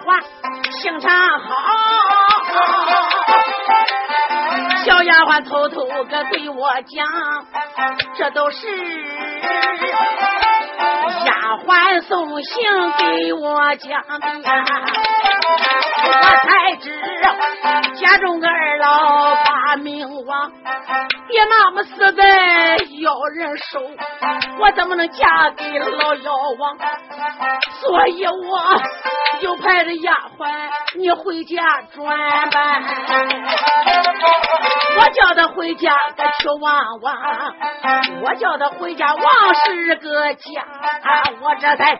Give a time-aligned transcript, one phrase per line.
[0.00, 0.22] 鬟
[0.80, 1.10] 心肠
[1.40, 1.46] 好，
[4.84, 7.06] 小丫鬟偷偷个对我讲，
[8.14, 8.66] 这都是
[11.24, 11.32] 丫
[11.66, 12.62] 鬟送信
[12.98, 14.26] 给我讲的。
[16.02, 16.12] 我
[16.46, 16.88] 才知
[17.96, 20.50] 家中个二老把命亡，
[21.28, 23.80] 别那么死在妖人手，
[24.58, 26.78] 我怎么能嫁给老妖王？
[27.80, 28.82] 所以我
[29.40, 30.68] 就派着丫鬟
[30.98, 31.56] 你回家
[31.94, 32.82] 转班，
[34.96, 37.16] 我叫他回家个去望望，
[38.22, 40.62] 我叫他回家望是个家，
[41.40, 41.96] 我这才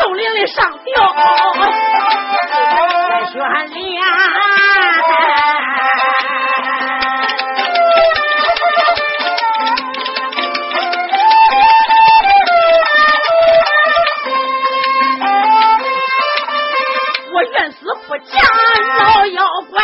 [0.00, 1.14] 动灵的上吊。
[3.32, 3.38] 悬
[3.68, 4.02] 梁，
[18.10, 18.26] 不见
[18.98, 19.80] 老妖怪，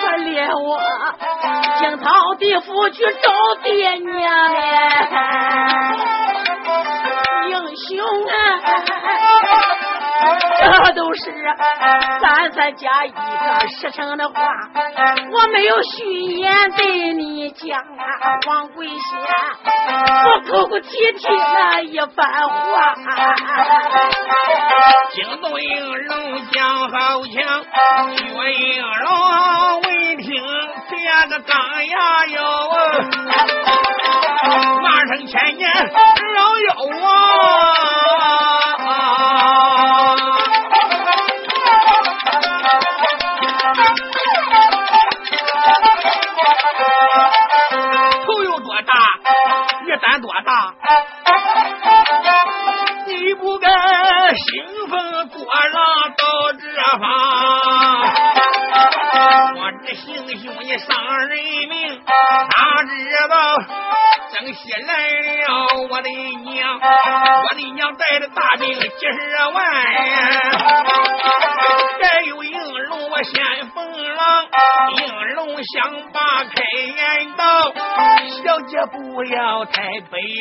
[0.00, 0.78] 可怜我
[1.80, 2.06] 惊涛
[2.38, 3.32] 地府去找
[3.64, 4.60] 爹娘嘞，
[7.48, 8.32] 英雄啊！
[10.86, 11.32] 这都是
[12.20, 14.34] 三三加一个实诚的话，
[15.32, 18.96] 我没有虚言对你讲啊，王贵仙，
[20.24, 22.94] 我口口提提那一番话。
[25.10, 27.64] 惊动应龙讲好强，
[28.16, 30.32] 薛应龙闻听
[30.90, 31.54] 变个钢
[31.86, 32.42] 牙哟，
[34.82, 35.70] 骂声千年
[36.34, 37.53] 老妖王。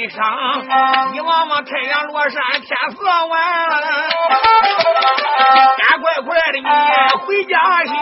[0.03, 0.22] 悲伤，
[1.14, 3.40] 你望望太阳落山天色晚，
[5.78, 6.66] 赶快快的你
[7.25, 7.94] 回家乡。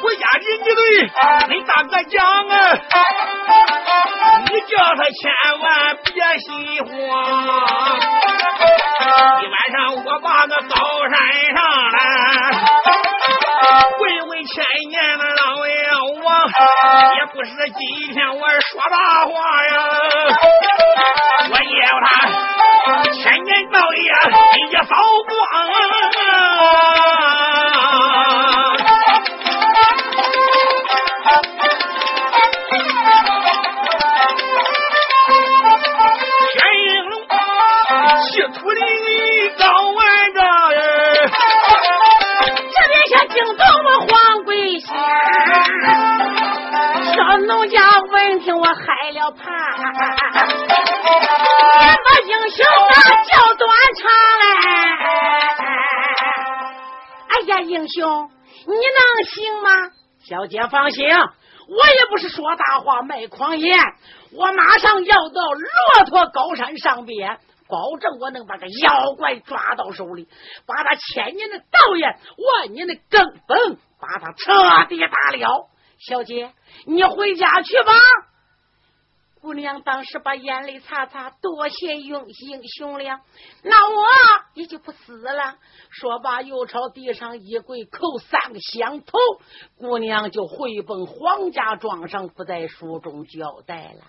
[0.00, 0.80] 回家去，你对
[1.50, 2.16] 恁大哥讲
[2.48, 2.52] 啊，
[4.46, 5.22] 你叫他千
[5.60, 5.68] 万
[6.02, 6.48] 别心
[6.86, 7.73] 慌。
[10.14, 10.76] 我把那高
[11.08, 11.18] 山
[11.56, 11.58] 上
[11.90, 11.98] 来，
[13.98, 15.74] 问问千年的老妖
[16.22, 16.30] 王，
[17.16, 17.82] 也不是今
[18.12, 19.32] 天我说大话
[19.64, 19.74] 呀，
[21.50, 22.06] 我要他
[23.10, 23.98] 千年道业
[24.70, 24.94] 一扫
[25.26, 25.34] 光。
[49.36, 49.42] 怕，
[51.80, 54.02] 先把英雄啊叫断肠
[54.40, 54.44] 来。
[57.28, 58.30] 哎呀，英雄，
[58.66, 59.68] 你能行吗？
[60.26, 63.78] 小姐放心，我也不是说大话卖狂言，
[64.32, 67.38] 我马上要到骆驼高山上边。
[67.66, 70.28] 保证我能把个妖怪抓到手里，
[70.66, 75.70] 把他千年的道业、万年的根本，把他彻底打了。
[75.98, 76.52] 小姐，
[76.86, 77.92] 你回家去吧。
[79.44, 83.20] 姑娘当时把眼泪擦擦，多谢英英雄了，
[83.62, 84.06] 那我
[84.54, 85.56] 也就不死了。
[85.90, 89.18] 说罢，又朝地上一跪，叩三个响头。
[89.76, 94.00] 姑娘就回奔皇家庄上，不在书中交代了。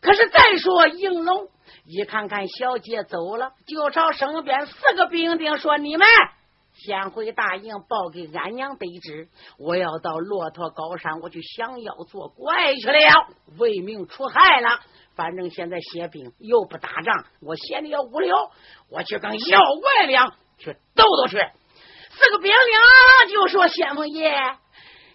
[0.00, 1.48] 可是再说应龙，
[1.84, 6.06] 一看看小姐走了，就朝身边四个兵丁说：“你们
[6.78, 9.28] 先回大营报给俺娘得知，
[9.58, 13.28] 我要到骆驼高山，我去降妖做怪去了，
[13.58, 14.80] 为民除害了。
[15.14, 18.50] 反正现在歇兵又不打仗，我闲的要无聊，
[18.90, 21.38] 我去跟妖怪俩去斗斗去。”
[22.10, 24.32] 四个兵丁就说：“先锋爷，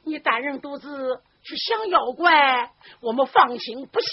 [0.04, 2.72] 你单人独自。”去降妖怪，
[3.02, 4.08] 我们放心不下。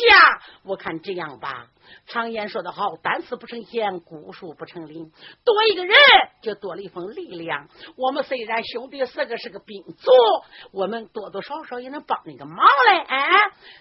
[0.65, 1.67] 我看这样吧。
[2.07, 5.11] 常言说得好，单丝不成线，孤树不成林。
[5.45, 5.95] 多一个人，
[6.43, 7.69] 就多了一份力量。
[7.97, 10.11] 我们虽然兄弟四个是个兵卒，
[10.73, 12.99] 我们多多少少也能帮你个忙嘞。
[13.07, 13.29] 哎，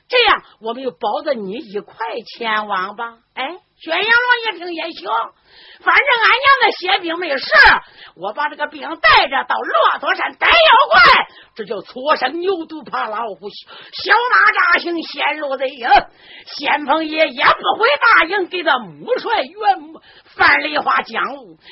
[0.08, 1.96] 这样我们就保着你一块
[2.38, 3.20] 前往吧。
[3.34, 3.60] 哎。
[3.80, 5.08] 宣阳王一听也行，
[5.82, 7.48] 反正俺娘的血兵没事，
[8.16, 15.88] 我把这个兵带着到骆驼山逮妖怪，这叫错生牛犊怕老虎，小马扎行陷入贼营。
[16.58, 20.02] 先锋爷也不会答应给他母帅岳母
[20.36, 21.24] 范丽花讲，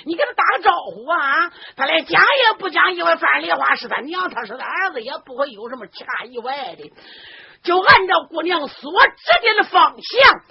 [0.06, 1.52] 你给他打个招呼啊！
[1.76, 6.92] 他连讲也不讲，因为范丽花是他娘，他是他儿子，也不会有什么其他意外的，
[7.64, 10.42] 就按照姑娘所指点的方向。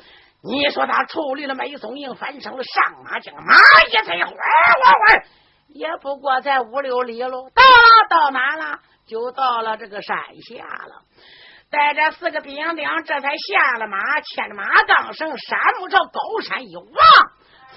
[0.42, 3.54] 你说他处理了梅松营，翻成了上马将马
[3.88, 5.24] 一催，哗哗哗，
[5.68, 7.50] 也不过才五六里喽。
[7.54, 8.80] 到了，到哪了？
[9.06, 10.16] 就到了这个山
[10.48, 11.02] 下了。
[11.70, 16.86] 带着四个兵丁，这才下了马，牵着马缰绳，山木朝高山一望，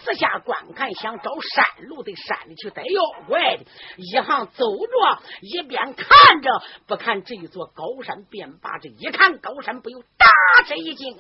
[0.04, 3.66] 四下观看，想找山路的山里去逮妖怪的。
[3.98, 10.28] 一行走着，一边看着，不看这座高山，便把这一看高山，不由大
[10.66, 11.18] 吃一惊。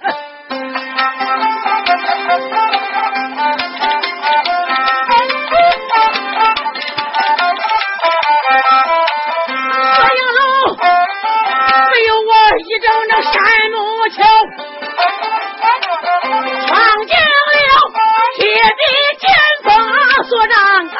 [12.77, 13.33] 一整整山
[13.71, 14.21] 木桥，
[16.67, 16.77] 闯
[17.07, 17.25] 进了
[18.35, 18.45] 铁
[18.77, 18.81] 壁
[19.17, 19.25] 尖
[19.63, 19.65] 峰
[20.25, 20.55] 所长
[20.89, 20.95] 高。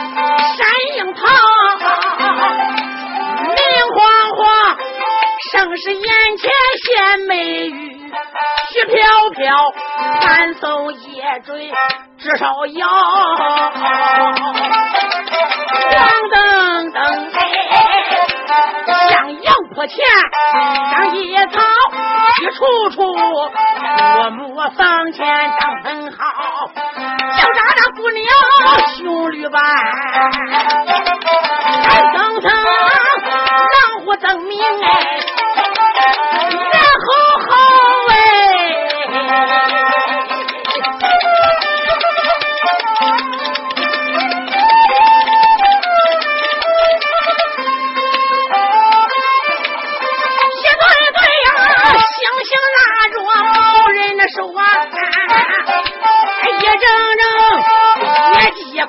[0.00, 0.64] 山
[0.96, 1.20] 樱桃，
[3.44, 3.52] 明
[3.94, 4.00] 晃
[4.34, 4.40] 晃，
[5.52, 6.08] 盛世眼
[6.38, 6.50] 前
[6.84, 7.36] 鲜美
[7.68, 8.10] 玉，
[8.70, 8.96] 雪飘
[9.36, 9.44] 飘，
[10.22, 11.70] 寒松叶坠，
[12.16, 13.70] 枝梢摇，黄
[16.30, 17.30] 澄澄，
[19.10, 19.98] 像阳坡前
[20.92, 21.60] 长野草，
[22.40, 22.64] 一处
[22.96, 25.26] 处落木桑前
[25.60, 26.16] 长很好。
[27.36, 28.24] 小扎扎姑娘，
[28.96, 29.62] 雄绿斑，
[31.82, 32.50] 三层层，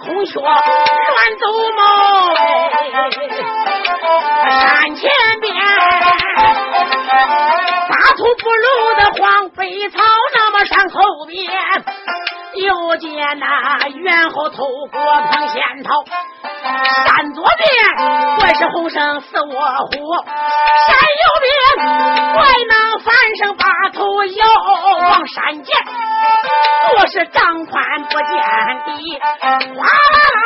[0.04, 0.50] 空穴乱
[1.40, 1.46] 走
[1.78, 1.80] 猫，
[4.60, 5.10] 山前
[5.40, 5.54] 边
[7.88, 8.66] 大土不露
[8.98, 9.98] 的黄飞草，
[10.34, 11.48] 那么山后边
[12.56, 15.00] 又见那猿猴头过
[15.32, 16.04] 碰仙桃，
[17.06, 17.70] 山左边
[18.38, 19.54] 怪是红绳似卧
[19.86, 19.92] 虎，
[20.88, 21.54] 山右边
[22.34, 24.46] 怪那翻身把头摇
[25.10, 25.72] 往山涧。
[26.94, 28.26] 若是张宽不见
[28.86, 28.90] 底，
[29.40, 30.42] 哗啦啦，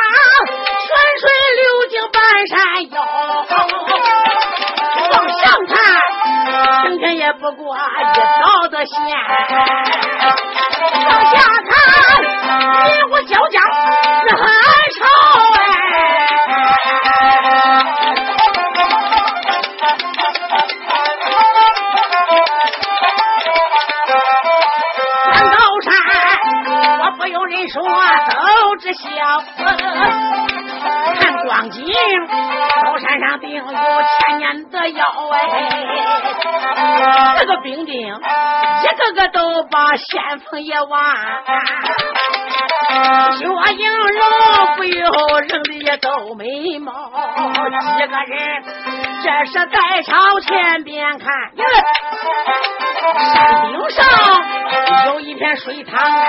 [0.82, 0.88] 泉
[1.20, 1.24] 水
[1.56, 2.16] 流进半
[2.46, 2.54] 山
[2.90, 2.96] 腰。
[5.12, 5.74] 往上看，
[6.82, 7.78] 晴天也不过一
[8.14, 8.94] 条的线；
[11.08, 11.34] 往下
[11.68, 11.74] 看，
[12.84, 14.40] 你我交加，是很
[14.94, 14.98] 潮
[28.86, 29.08] 知晓，
[31.18, 31.92] 看光景，
[32.84, 35.40] 高山上定有千年的妖哎！
[37.40, 41.04] 这个兵丁一个个都把先锋也忘，
[43.32, 44.22] 薛英荣
[44.76, 46.92] 不由扔的也皱眉毛，
[47.98, 48.62] 几个人
[49.24, 51.26] 这是在朝前边看，
[53.34, 53.98] 山顶上
[55.06, 56.26] 有一片水塘啊。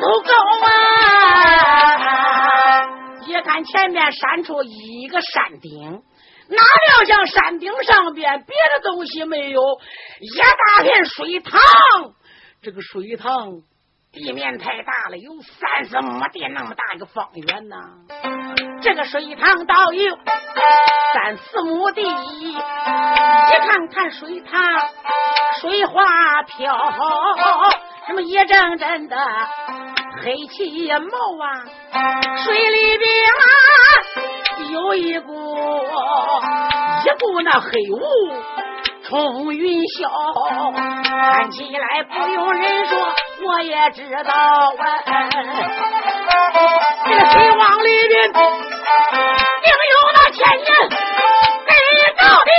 [0.00, 0.32] 头高
[0.66, 0.68] 啊！
[3.26, 6.02] 一看前面山出一个山顶，
[6.48, 9.60] 哪料想山顶上边别的东西没有，
[10.20, 11.60] 一大片水塘。
[12.62, 13.60] 这个水塘
[14.10, 17.76] 地面太大了，有三十亩地那么大一个方圆呢。
[18.82, 20.16] 这个水塘倒有
[21.12, 22.54] 三四亩地，一
[23.66, 24.60] 看看水塘，
[25.60, 26.74] 水花飘，
[28.06, 29.16] 什么一阵阵的
[30.22, 31.62] 黑气冒啊，
[32.44, 33.10] 水里边
[34.70, 35.56] 有一股
[37.04, 38.00] 一股那黑雾
[39.10, 40.06] 冲云霄，
[41.02, 42.96] 看起来不用人说，
[43.44, 44.32] 我也知道
[44.78, 44.86] 啊，
[47.04, 48.32] 这个水往里边。
[48.32, 48.38] 定
[49.90, 50.64] 有那千年
[51.66, 51.74] 给
[52.22, 52.50] 到的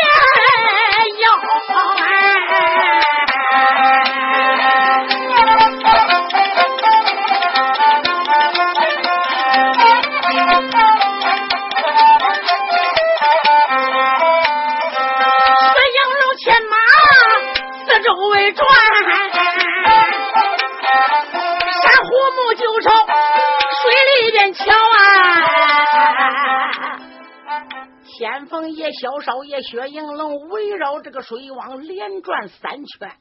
[28.93, 33.17] 小少爷、薛应龙围绕这个水网连转三圈，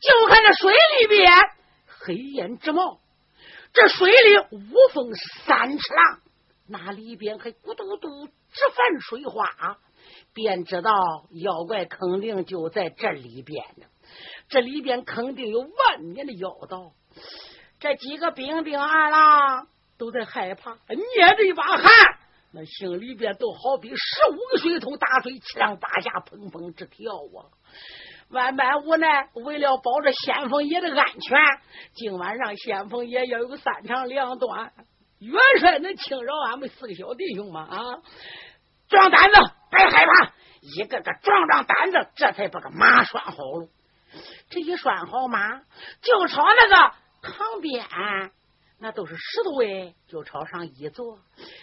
[0.00, 1.30] 就看这水里边
[2.00, 3.00] 黑烟直冒，
[3.72, 5.14] 这水里无风
[5.46, 6.20] 三尺浪，
[6.66, 9.78] 那里边还咕嘟嘟直泛水花，
[10.32, 10.92] 便知道
[11.30, 13.86] 妖怪肯定就在这里边呢。
[14.48, 16.92] 这里边肯定有万年的妖道。
[17.80, 19.68] 这几个兵兵二郎
[19.98, 21.84] 都在害怕，捏着一把汗。
[22.52, 27.52] 那心里边都好比十五个水桶打水，七上八下，砰砰直跳啊！
[28.30, 31.38] 万般无奈，为了保着先锋爷的安全，
[31.94, 34.72] 今晚上先锋爷要有三长两短。
[35.18, 37.66] 元帅能轻饶俺们四个小弟兄吗？
[37.68, 37.76] 啊！
[38.88, 39.36] 壮胆子，
[39.70, 43.68] 别害怕，一个个壮壮胆子，这才把个马拴好了。
[44.48, 45.58] 这一拴好马，
[46.00, 47.84] 就朝那个旁边。
[48.80, 51.18] 那都是石头哎，就朝上一坐，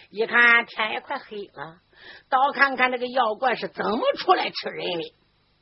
[0.10, 1.77] 一看天也快黑了，
[2.29, 5.15] 倒看看这个妖怪是怎么出来吃人的。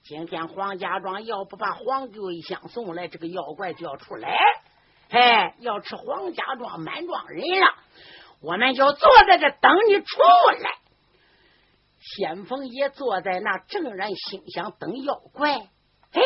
[0.04, 4.36] 今天黄家庄要不把黄桂香送来，这个妖怪就要出来，
[5.10, 7.68] 哎，要吃黄家庄满庄人了。
[8.42, 10.22] 我们就坐在这等你出
[10.60, 10.72] 来。
[12.00, 15.56] 先锋也坐在那，正然心想等妖怪。
[16.12, 16.22] 嘿，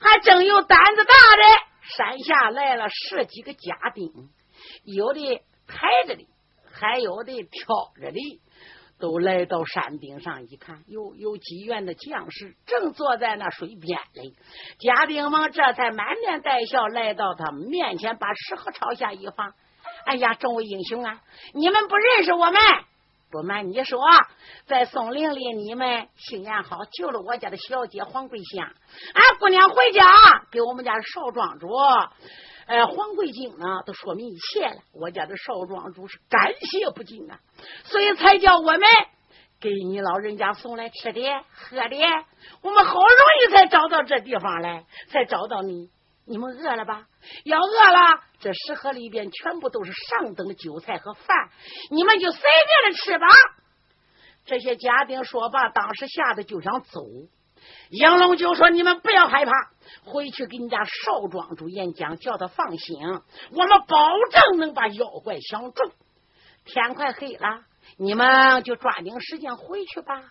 [0.00, 1.42] 还真有胆子大的，
[1.96, 4.10] 山下来了十几个家丁。
[4.84, 6.26] 有的抬着的，
[6.70, 7.66] 还有的挑
[8.00, 8.40] 着的，
[8.98, 14.34] 都来到山顶上一看，有有几员的将士正坐在那水边嘞。
[14.78, 19.54] 贾丁王这才满面带笑来到他们面前，把石盒朝下一放。
[20.04, 21.20] 哎呀，众位英雄啊，
[21.54, 22.54] 你们不认识我们？
[23.30, 24.00] 不瞒你说，
[24.64, 28.64] 在松林里你们幸言好，救了我家的小姐黄桂香。
[29.12, 30.02] 俺姑娘回家
[30.50, 31.68] 给我们家少庄主。
[32.68, 34.76] 哎，黄桂金呢，都说明一切了。
[34.92, 37.40] 我家的少庄主是感谢不尽啊，
[37.84, 38.82] 所以才叫我们
[39.58, 41.96] 给你老人家送来吃的喝的。
[42.60, 43.08] 我们好容
[43.42, 45.88] 易才找到这地方来，才找到你。
[46.26, 47.06] 你们饿了吧？
[47.44, 51.48] 要饿了，这食盒里边全部都是上等的酒菜和饭，
[51.90, 53.26] 你们就随便的吃吧。
[54.44, 57.00] 这些家丁说罢，当时吓得就想走。
[57.90, 59.52] 杨龙就说：“你们不要害怕。”
[60.04, 62.96] 回去给你家少庄主演讲，叫他放心，
[63.52, 63.96] 我们保
[64.30, 65.82] 证能把妖怪降住。
[66.64, 67.62] 天快黑了，
[67.96, 70.22] 你们就抓紧时间回去吧。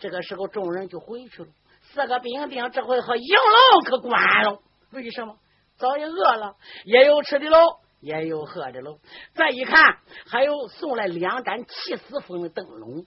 [0.00, 1.48] 这个时候，众人就回去了。
[1.92, 4.58] 四个兵丁这回和营楼可关了。
[4.90, 5.36] 为什么？
[5.76, 6.54] 早也饿了，
[6.84, 7.58] 也有吃的喽，
[8.00, 8.98] 也有喝的喽。
[9.34, 13.04] 再一看，还有送来两盏气死风的灯笼，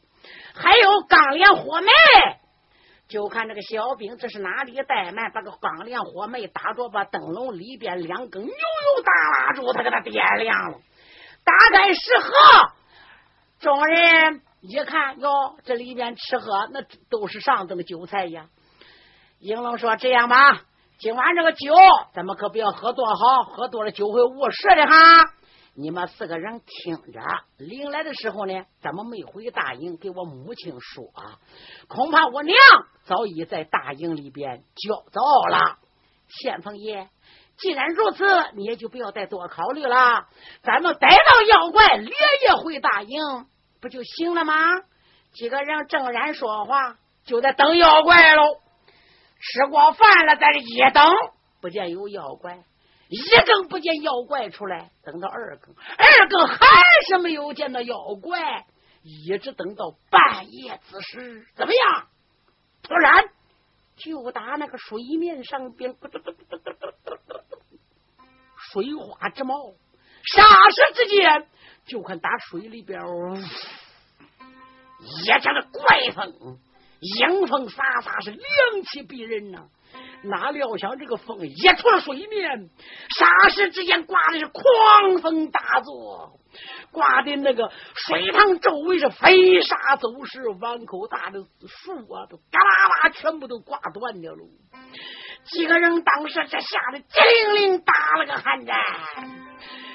[0.54, 1.88] 还有钢镰火煤。
[3.08, 5.32] 就看这个小兵，这是哪里怠慢？
[5.32, 10.78] 把个钢镰火煤打着，把灯笼里边两根油油大蜡烛，他给他点亮了。
[11.46, 12.34] 打开食盒，
[13.60, 18.48] 众人一看，哟，这里边吃喝那都是上等酒菜呀。
[19.40, 20.62] 英龙说：“这样吧，
[20.98, 21.74] 今晚这个酒，
[22.14, 25.32] 咱们可不要喝多好，喝多了酒会误事的哈。”
[25.80, 27.22] 你们四个人听着，
[27.58, 31.06] 临来的时候呢，咱们没回大营，给我母亲说，
[31.88, 32.58] 恐怕我娘
[33.04, 35.78] 早已在大营里边焦躁了。
[36.28, 37.10] 先锋爷，
[37.58, 40.26] 既然如此，你也就不要再多考虑了，
[40.64, 43.20] 咱们逮到妖怪，连夜回大营，
[43.80, 44.56] 不就行了吗？
[45.34, 48.62] 几个人正然说话，就在等妖怪喽。
[49.40, 51.06] 吃过饭了，在这一等，
[51.62, 52.64] 不见有妖怪。
[53.10, 56.58] 一更不见妖怪出来，等到二更，二更还
[57.08, 58.66] 是没有见到妖怪，
[59.02, 62.08] 一直等到半夜子时，怎么样？
[62.84, 63.30] 突然，
[63.96, 65.96] 就打那个水面上边，
[68.72, 69.74] 水花直冒。
[70.36, 71.48] 霎时之间，
[71.86, 73.02] 就看打水里边，
[75.00, 76.60] 一阵的怪风，
[77.00, 78.42] 阴风飒飒，是凉
[78.84, 79.70] 气逼人呐。
[80.24, 82.70] 哪料想这个风一出了水面，
[83.18, 86.40] 霎时之间刮的是狂风大作，
[86.92, 94.40] 刮的那个水塘周围是飞沙走石，碗口大的树啊都嘎啦啦全部都刮断掉了。
[95.46, 97.20] 几个人当时这吓得机
[97.54, 99.47] 灵灵打了个寒战。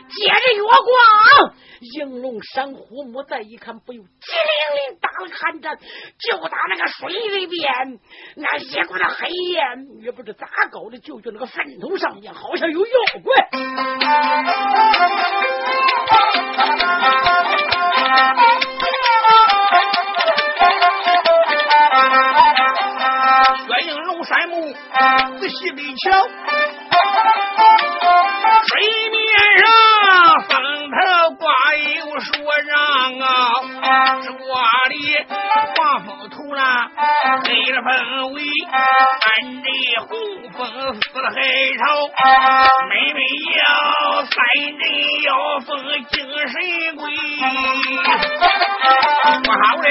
[0.09, 7.99] 接着月光，应龙山虎母，再一看，不由机灵灵打了个寒战，就打那个水里边，
[8.37, 12.93] 那一股的黑烟，也不知咋搞的，就觉那个坟头上面好像有妖
[13.25, 13.49] 怪。
[23.67, 24.73] 薛应龙山木
[25.39, 26.29] 仔细的瞧，
[28.69, 28.81] 水
[29.11, 29.23] 面
[29.59, 29.82] 上
[35.83, 36.65] 黄风突然
[37.45, 39.27] 黑了风尾，按
[39.63, 39.67] 着
[40.07, 40.09] 红
[40.53, 40.61] 风
[40.95, 41.41] 似了黑
[41.77, 41.83] 潮，
[42.89, 43.21] 每每
[43.59, 43.65] 要
[44.23, 44.33] 三
[44.79, 44.81] 阵
[45.25, 45.69] 妖风
[46.05, 46.15] 精
[46.47, 46.55] 神
[46.95, 47.03] 鬼，
[49.43, 49.91] 不好了，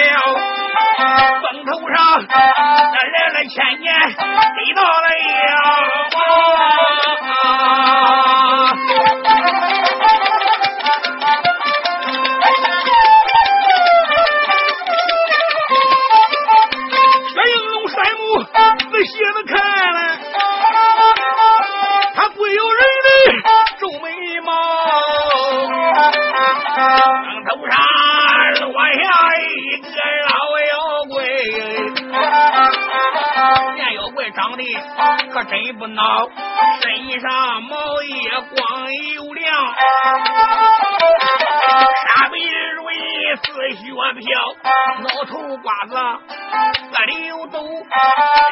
[1.41, 5.43] 风头上那来了千年，给到了呀！
[35.31, 36.29] 可真不孬，
[36.81, 39.73] 身上毛也光又亮，
[42.05, 42.38] 沙背
[42.75, 42.93] 如意
[43.41, 43.43] 似
[43.77, 43.85] 雪
[44.19, 44.29] 飘，
[45.03, 47.57] 脑头瓜子个溜斗，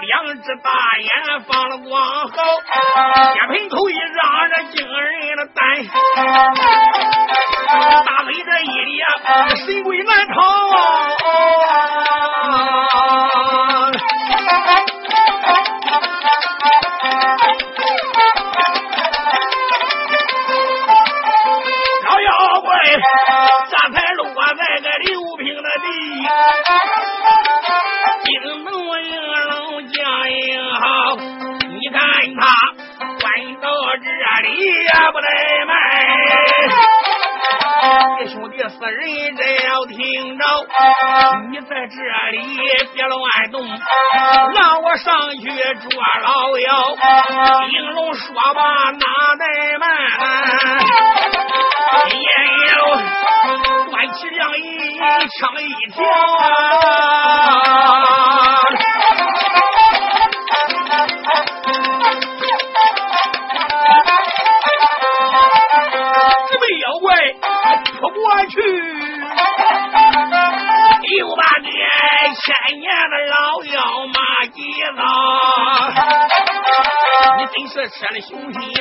[0.01, 1.91] 两只大眼放了光
[2.29, 2.33] 好，
[3.35, 5.59] 一盆口一让人惊人的胆，
[8.05, 9.03] 大嘴这一咧，
[9.65, 10.39] 神鬼难逃。
[10.77, 10.77] 啊
[45.75, 45.89] 捉
[46.23, 46.95] 老妖。
[47.69, 49.05] 应龙说罢哪
[49.35, 49.43] 怠
[49.79, 49.85] 慢，
[52.09, 52.21] 也
[52.69, 52.73] 有
[53.89, 54.59] 端起两一
[54.97, 55.97] 枪一条
[77.79, 78.78] 你真是吃了熊心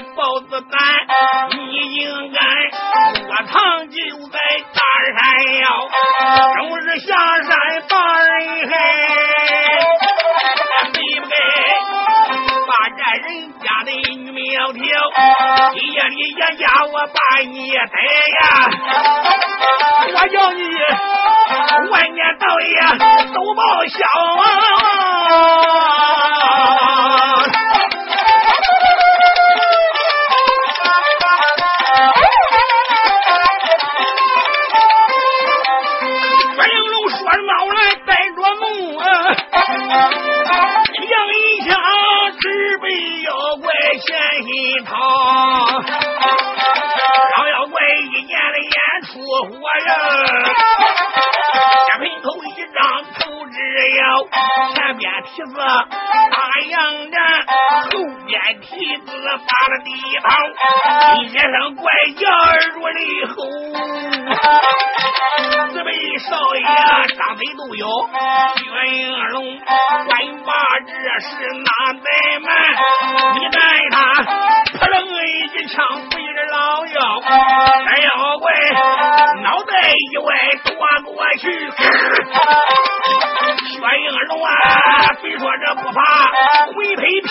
[44.79, 44.95] 前心掏，
[47.37, 48.71] 老妖怪一见了眼
[49.07, 49.51] 出火
[49.87, 49.91] 呀，
[51.89, 52.79] 下盆头一张
[53.19, 53.57] 头直
[53.97, 54.01] 摇，
[54.75, 56.39] 前边蹄子大
[56.71, 57.17] 洋战，
[57.91, 57.93] 后
[58.27, 59.91] 边蹄子发了地
[60.23, 60.27] 旁，
[61.23, 61.43] 一声
[61.75, 61.83] 怪
[62.17, 62.23] 叫
[62.75, 63.35] 如雷吼。
[65.71, 66.63] 四位少爷
[67.17, 67.87] 张嘴都有，
[68.57, 68.65] 薛
[68.95, 70.09] 应龙官
[70.45, 71.29] 把这事
[71.65, 72.07] 哪怠
[72.41, 72.49] 慢？
[73.35, 73.59] 你待
[73.91, 73.97] 他
[74.89, 77.21] 扑棱一枪对着老妖，
[77.85, 78.51] 那妖怪
[79.43, 80.75] 脑袋一歪躲
[81.13, 81.45] 过去。
[83.69, 84.49] 薛应龙啊，
[85.21, 86.01] 虽说这不怕
[86.75, 87.31] 灰飞飘，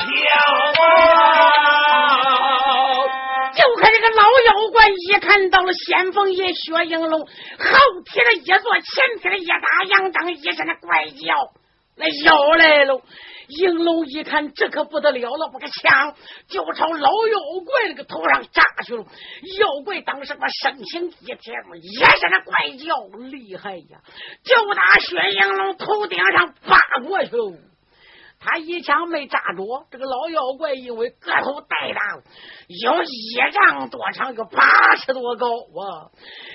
[3.55, 7.27] 就看这个老妖怪一看到了先锋爷薛应龙，后
[8.05, 9.57] 踢了一坐，前踢了一打
[9.89, 11.49] 杨张，一声的怪叫，
[11.97, 13.01] 那妖来了。
[13.47, 16.15] 应龙一看，这可不得了了，把个枪
[16.47, 19.03] 就朝老妖怪那个头上扎去了。
[19.59, 24.01] 妖怪当时把身形一挺，也是那怪叫厉害呀，
[24.43, 27.53] 就打薛应龙头顶上扒过去了。
[28.39, 32.23] 他一枪没扎着，这个老妖怪因为个头太大了，
[32.67, 36.11] 有一丈多长，有八尺多高啊！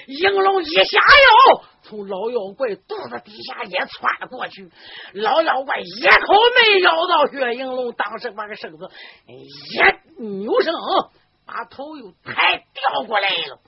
[0.07, 4.71] 应龙一下腰，从老妖怪肚子底下也窜了过去，
[5.15, 8.89] 老妖怪一口没咬到薛应龙，当时把个身子
[9.27, 10.73] 一扭身，
[11.45, 13.59] 把头又抬掉过来了。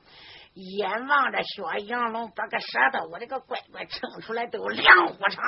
[0.55, 5.43] 眼望着薛应龙把个舌头，我这个乖乖撑出来都有两壶长，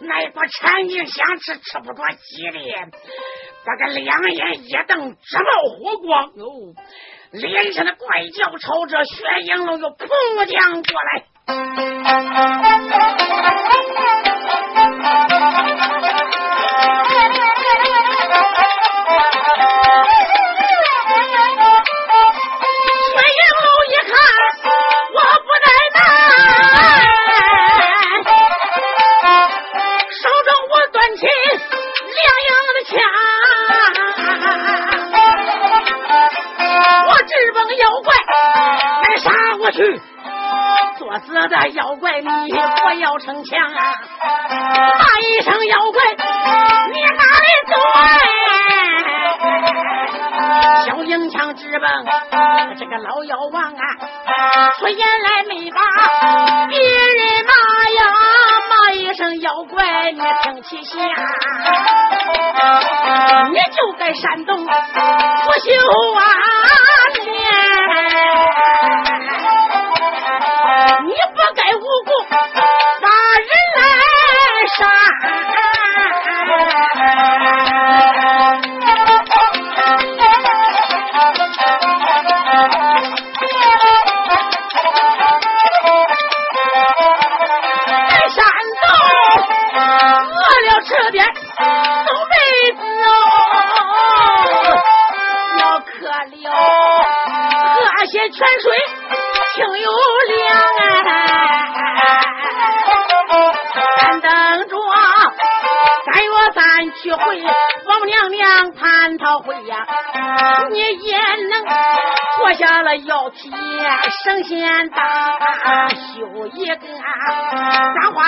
[0.00, 2.58] 那一股馋劲想吃吃不着急的，
[3.66, 6.74] 把个两眼一瞪直冒火光哟，
[7.32, 10.06] 脸上的怪叫朝着薛应龙就扑
[10.46, 11.24] 将过来。
[60.70, 60.98] 你听其下，
[63.48, 64.70] 你就该山东不休
[66.14, 66.22] 啊！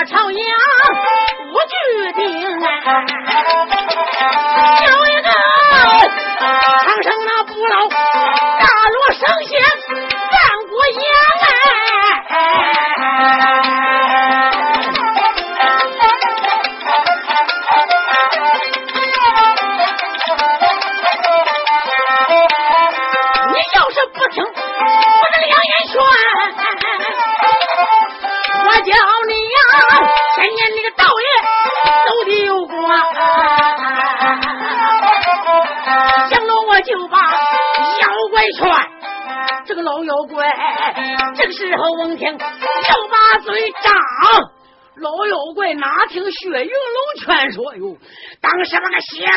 [0.06, 0.60] 朝阳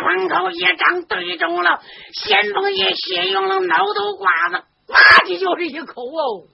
[0.01, 1.81] 盆口一张，对中了
[2.13, 4.93] 先锋爷谢云龙脑头瓜子，呱
[5.25, 6.47] 唧就是一口哦。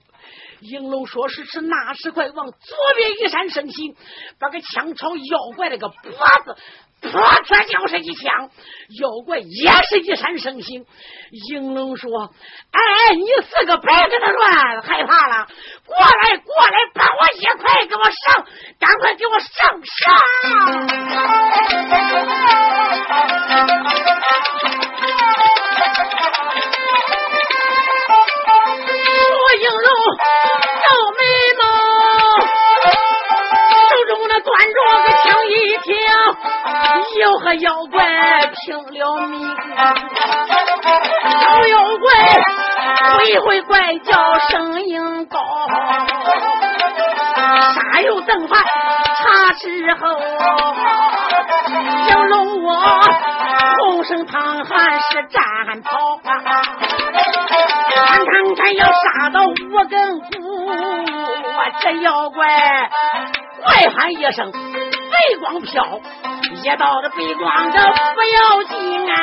[0.61, 3.95] 应龙说时迟，那时快，往左边一闪身形，
[4.39, 6.61] 把个枪朝妖怪那个脖子。
[7.01, 7.11] 噗
[7.45, 8.49] 哧就是一枪，
[8.99, 10.85] 妖怪也是一闪身形。
[11.49, 12.09] 应龙说
[12.71, 15.47] ：“哎，你四个白跟他乱，害怕了？
[15.85, 18.45] 过来，过来，把我一块给我上，
[18.79, 20.13] 赶快给我上上！”
[29.29, 30.85] 我应龙皱
[31.17, 31.23] 眉
[34.41, 34.75] 端着
[35.05, 35.51] 个枪一
[35.83, 35.95] 挺，
[37.19, 37.97] 又和妖怪
[38.47, 39.33] 拼了命。
[41.23, 42.07] 老妖怪
[43.17, 45.39] 回回怪叫，声音高，
[47.73, 48.63] 杀有正犯，
[49.17, 50.19] 查之后，
[52.07, 52.75] 小龙我
[53.77, 55.39] 后生淌汗是战
[55.83, 56.41] 袍啊。
[58.07, 59.53] 看看看，要杀到五
[59.89, 60.25] 根骨，
[61.81, 62.47] 这妖怪
[63.63, 65.99] 怪喊一声，背光飘，
[66.63, 69.15] 一道的背光这不要紧啊！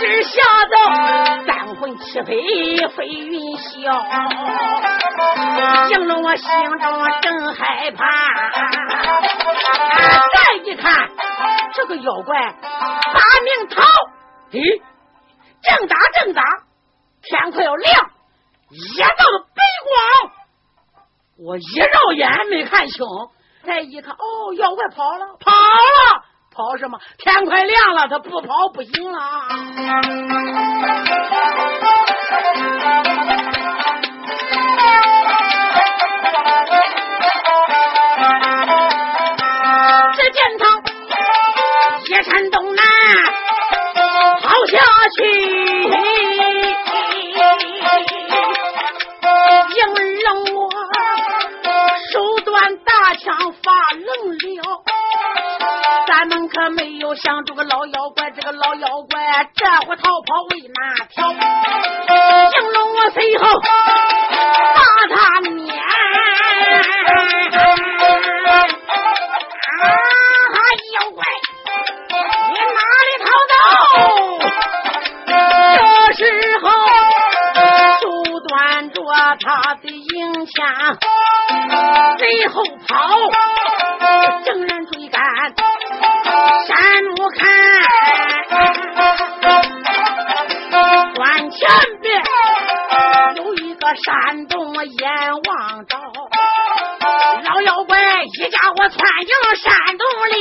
[0.00, 0.30] 只吓
[0.66, 0.76] 得
[1.46, 3.68] 三魂七魄飞云霄，
[5.88, 8.06] 惊得我心中正害怕。
[10.34, 11.08] 再一看，
[11.74, 12.54] 这个妖怪
[13.12, 13.82] 把命逃，
[14.52, 14.80] 咦，
[15.62, 16.42] 正打正打，
[17.22, 18.10] 天快要亮，
[18.70, 20.32] 一道的白光，
[21.46, 23.04] 我一绕眼没看清，
[23.64, 26.24] 再一看，哦，妖怪跑了，跑了。
[26.58, 26.98] 跑什么？
[27.18, 29.18] 天快亮了，他不跑不行了。
[40.16, 40.64] 只见他
[42.06, 42.84] 一山东南
[44.42, 44.78] 跑下
[45.14, 45.22] 去，
[49.76, 50.68] 应人我
[52.12, 54.97] 手段大枪发愣了。
[56.08, 61.28] 咱们可没有想这个老妖怪，这个老妖怪这会逃跑为哪条？
[61.28, 63.44] 惊了我随后
[64.74, 64.80] 把
[65.14, 65.76] 他撵。
[65.76, 65.84] 啊！
[70.94, 71.22] 妖怪，
[72.48, 73.54] 你哪里逃走？
[75.26, 76.24] 这时
[76.62, 76.64] 候
[78.00, 78.02] 手
[78.48, 78.48] 端
[78.90, 78.96] 着
[79.44, 80.56] 他的银枪，
[82.18, 82.96] 随后跑，
[84.46, 85.22] 正人追赶。
[86.66, 87.40] 山木看，
[91.14, 91.58] 关前
[92.00, 92.06] 边
[93.36, 95.08] 有一个山洞，眼
[95.44, 95.96] 望着
[97.44, 100.36] 老妖怪一家伙窜进山洞里。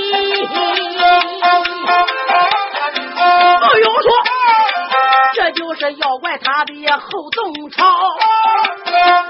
[3.59, 4.05] 不用说，
[5.33, 7.85] 这就是妖怪他的后洞巢。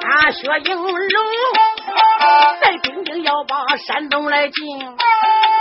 [0.02, 0.98] 那薛应龙
[2.62, 4.98] 在兵丁要把山洞来进。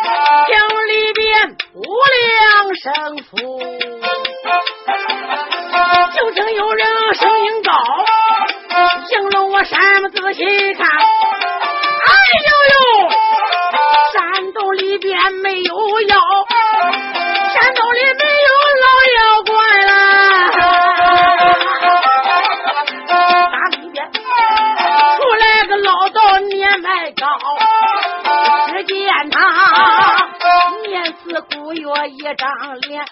[0.07, 0.55] 厅
[0.87, 3.35] 里边无量声福，
[6.17, 7.73] 就听有人声音高，
[9.09, 10.89] 形容我山么仔细看，
[32.27, 33.05] 一张脸，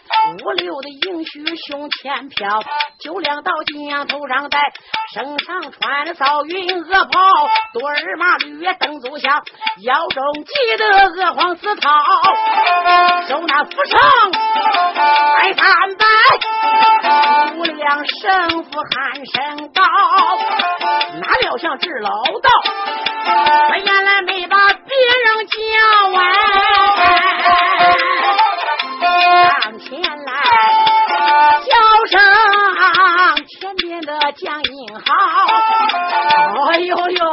[0.44, 2.60] 五六的银须胸前飘，
[2.98, 4.58] 九两刀尖头上戴，
[5.12, 7.20] 身上穿的扫云鹅袍，
[7.72, 9.40] 多儿马驴蹬足下，
[9.82, 14.00] 腰中系的鹅黄丝绦，手拿斧绳
[15.36, 16.04] 摆三白，
[17.56, 19.84] 五两神父喊声高，
[21.20, 22.10] 哪料想这老
[22.42, 22.50] 道，
[23.68, 25.34] 他原来没把别人。
[25.44, 26.24] 叫完，
[34.36, 35.02] 江英豪。
[36.70, 37.24] 哎呦呦，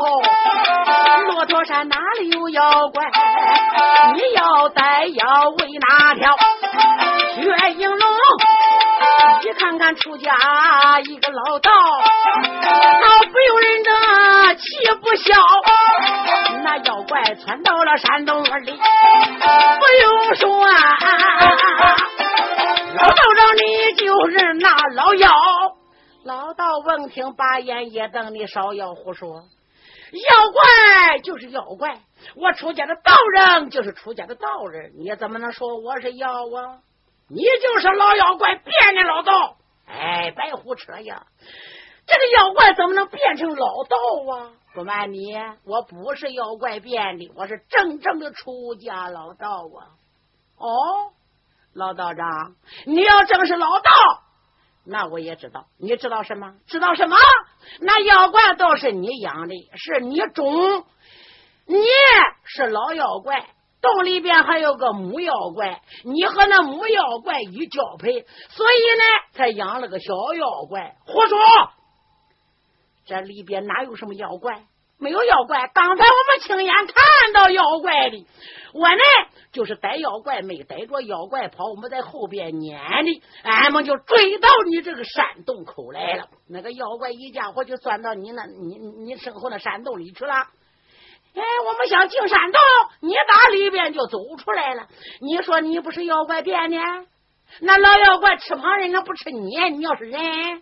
[1.28, 3.04] 骆驼山哪里有妖怪？
[4.16, 6.36] 你要带要为哪条？
[7.36, 7.42] 薛
[7.78, 8.00] 应龙，
[9.42, 10.32] 你看看出家
[11.06, 14.64] 一个老道，他不由人的气
[15.02, 15.34] 不消。
[16.64, 20.68] 那妖怪窜到了山洞里，不用说，
[22.98, 25.30] 老道长你就是那老妖。
[26.24, 29.38] 老道闻听，把眼也瞪：“你少要胡说！
[30.12, 32.00] 妖怪就是妖怪，
[32.36, 36.80] 我出家的道人就是出家的道人，你怎么能说我是妖啊？
[37.28, 39.58] 你就是老妖怪变的老道！
[39.88, 41.26] 哎，白胡扯呀！
[42.06, 43.98] 这个妖怪怎么能变成老道
[44.32, 45.34] 啊？”不瞒你，
[45.66, 49.98] 我不是妖怪变的，我是真正的出家老道啊！
[50.58, 50.70] 哦，
[51.74, 52.56] 老道长，
[52.86, 53.92] 你要真是老道，
[54.84, 55.68] 那我也知道。
[55.78, 56.56] 你知道什么？
[56.68, 57.18] 知道什么？
[57.80, 60.86] 那妖怪倒是你养的，是你种，
[61.68, 61.78] 你
[62.44, 63.46] 是老妖怪，
[63.82, 70.96] 洞里边还有个母妖怪，你和那母妖怪一交配，所以呢，才养了个小妖怪。
[71.06, 71.40] 胡说！
[73.06, 74.64] 这里边哪有什么妖怪？
[75.02, 75.68] 没有妖怪。
[75.74, 78.26] 刚才我们亲眼看到妖怪的，
[78.74, 79.02] 我呢
[79.52, 86.28] 就是逮妖怪，没逮着妖怪跑，我们在后边撵的，俺们就追到你这个山洞口来了。
[86.48, 90.34] 那个妖怪一家伙就钻到你那，你你身后那山洞里去了。
[91.34, 92.60] 哎，我们想进山洞，
[93.00, 94.88] 你打里边就走出来了。
[95.20, 96.78] 你说你不是妖怪变的？
[97.62, 99.58] 那老妖怪吃旁人，那不吃你。
[99.72, 100.62] 你要是人。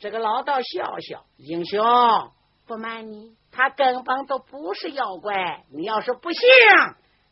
[0.00, 1.80] 这个老道笑笑，英雄
[2.66, 5.64] 不瞒你，他根本都不是妖怪。
[5.72, 6.48] 你要是不信，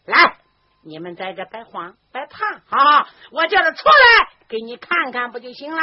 [0.04, 0.36] 来
[0.84, 3.08] 你们在这别慌别怕啊！
[3.30, 5.82] 我叫他出来给你看看不就行了？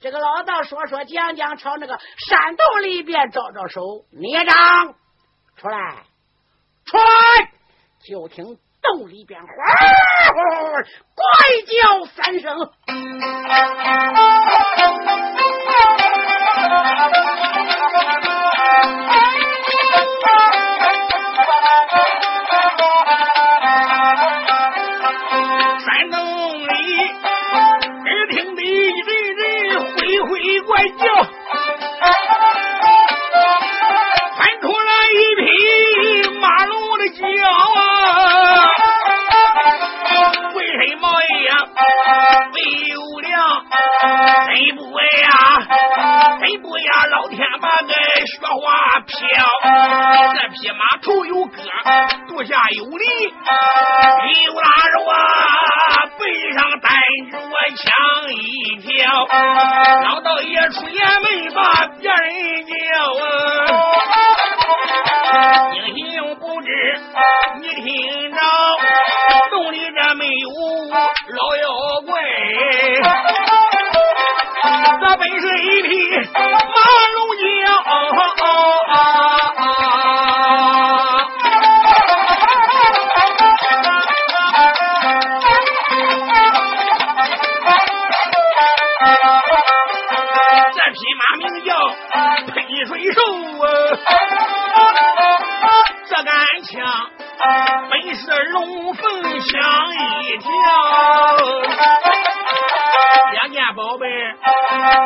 [0.00, 4.94] 这个老道说说讲讲，朝那个山洞里边招招手，孽障
[5.56, 6.04] 出来，
[6.84, 7.52] 出来！
[8.02, 9.46] 就听洞里边哗
[11.14, 11.24] 怪
[11.66, 12.72] 叫三声。
[18.82, 19.29] 哎。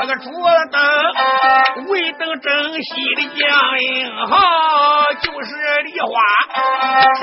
[0.07, 0.29] 这个主
[0.71, 4.37] 灯，未等珍西的将英豪，
[5.23, 5.49] 就是
[5.85, 6.13] 梨花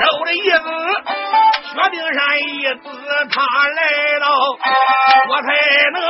[0.00, 0.66] 收了一子，
[1.62, 2.90] 薛丁山一子，
[3.30, 4.26] 他来了，
[5.28, 5.46] 我才
[5.92, 6.02] 能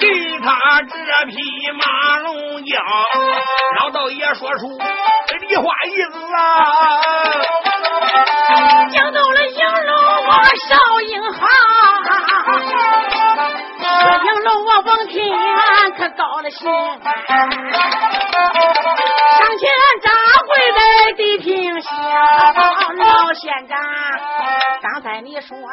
[0.00, 0.04] 给
[0.40, 1.36] 他这匹
[1.70, 2.82] 马龙江。
[3.78, 4.76] 老道爷说出
[5.38, 6.40] 梨花一子啊，
[8.90, 9.94] 讲到了杨龙
[10.26, 11.46] 王少英豪。
[14.42, 15.30] 龙啊，望天
[15.96, 17.02] 可高了心，上
[19.58, 19.70] 前
[20.02, 20.10] 扎
[20.46, 21.90] 跪在地平下，
[22.96, 23.78] 老县长。
[24.82, 25.66] 刚才你说我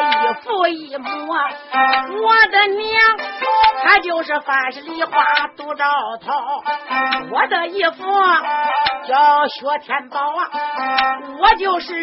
[0.00, 3.00] 一父一母我的娘
[3.82, 5.24] 她就是范十里花
[5.56, 5.84] 杜昭
[6.20, 6.32] 头
[7.30, 8.04] 我的姨夫
[9.08, 11.94] 叫薛天宝啊我就是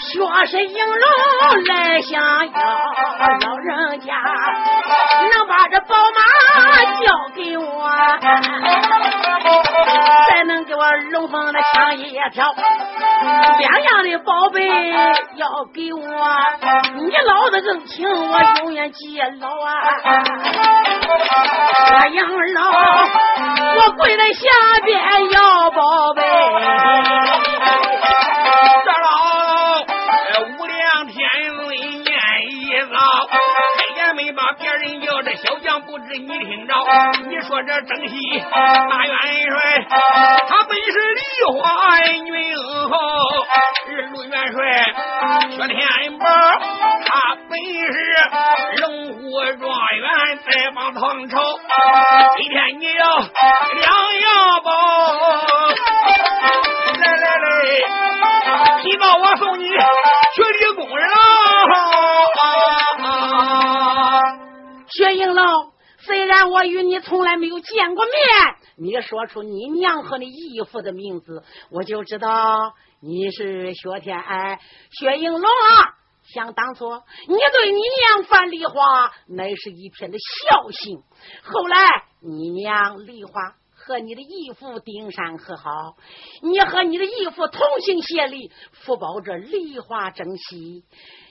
[0.00, 1.06] 薛氏银楼
[1.66, 4.14] 来相邀老人家
[5.32, 7.90] 能把这宝马交给我
[10.30, 12.54] 再能给我龙凤的抢一条
[13.58, 14.92] 两样的宝贝
[15.36, 16.00] 要给我，
[16.96, 19.72] 你老的恩情我永远记牢啊。
[21.90, 22.60] 我养老，
[23.76, 24.40] 我跪在下
[24.84, 26.22] 边要宝贝。
[35.44, 36.74] 小将不知你听着。
[37.28, 39.14] 你说这正西大元
[39.50, 39.86] 帅，
[40.48, 41.20] 他本是梨
[41.52, 42.56] 花女
[42.88, 42.96] 后，
[44.12, 44.56] 陆元帅
[45.50, 46.24] 薛天宝，
[47.04, 47.52] 他本
[47.92, 47.94] 是
[48.80, 49.20] 龙虎
[49.60, 49.62] 状
[49.96, 51.38] 元再帮唐朝。
[52.38, 53.84] 今天你要两
[54.20, 54.66] 样宝，
[57.00, 57.46] 来来来，
[58.82, 59.76] 提到我送你学
[60.58, 61.14] 理工人了。
[64.88, 68.14] 薛应龙，虽然我与你从来没有见过面，
[68.76, 75.94] 你说出你娘和你义父的名字，我就知道你是薛天爱，薛应龙啊。
[76.26, 76.90] 想当初，
[77.28, 80.98] 你对你娘范梨花乃是一片的孝心。
[81.42, 81.76] 后来
[82.20, 83.32] 你娘梨花
[83.74, 85.70] 和你的义父丁山和好，
[86.42, 90.84] 你和你的义父同心协力，福保着梨花争喜。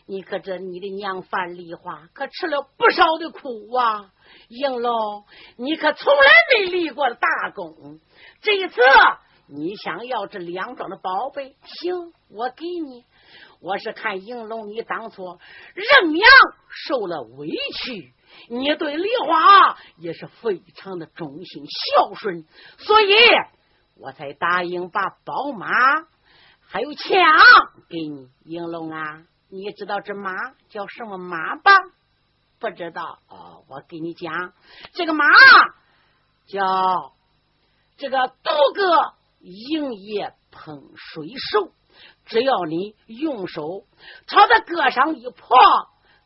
[0.06, 4.12] 你可知你的娘范梨花可吃了不少的苦啊！
[4.50, 5.24] 应龙，
[5.58, 8.00] 你可从来没立过大功。
[8.42, 8.82] 这一次
[9.48, 13.06] 你想要这两桩的宝贝，行，我给你。
[13.62, 15.24] 我是看应龙，你当初
[15.74, 16.28] 认娘
[16.68, 17.48] 受了委
[17.78, 18.14] 屈，
[18.50, 22.44] 你对梨花也是非常的忠心孝顺，
[22.78, 23.14] 所以
[23.96, 25.70] 我才答应把宝马
[26.68, 27.10] 还有枪
[27.88, 28.28] 给你。
[28.44, 29.24] 应龙啊，
[29.54, 30.34] 你知道这马
[30.70, 31.72] 叫什么马吧？
[32.58, 34.52] 不知道哦，我给你讲，
[34.94, 35.26] 这个马
[36.48, 37.14] 叫
[37.98, 41.72] 这个独个营业喷水手。
[42.26, 43.86] 只要你用手
[44.26, 45.56] 朝他胳上一泼，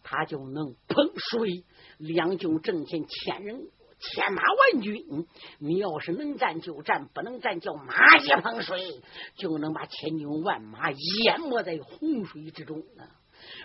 [0.03, 1.65] 他就能喷水。
[1.97, 3.67] 两军阵前，千人
[3.99, 5.27] 千马万军，
[5.59, 9.01] 你要是能战就战，不能战叫马一捧水，
[9.37, 13.03] 就能把千军万马淹没在洪水之中呢。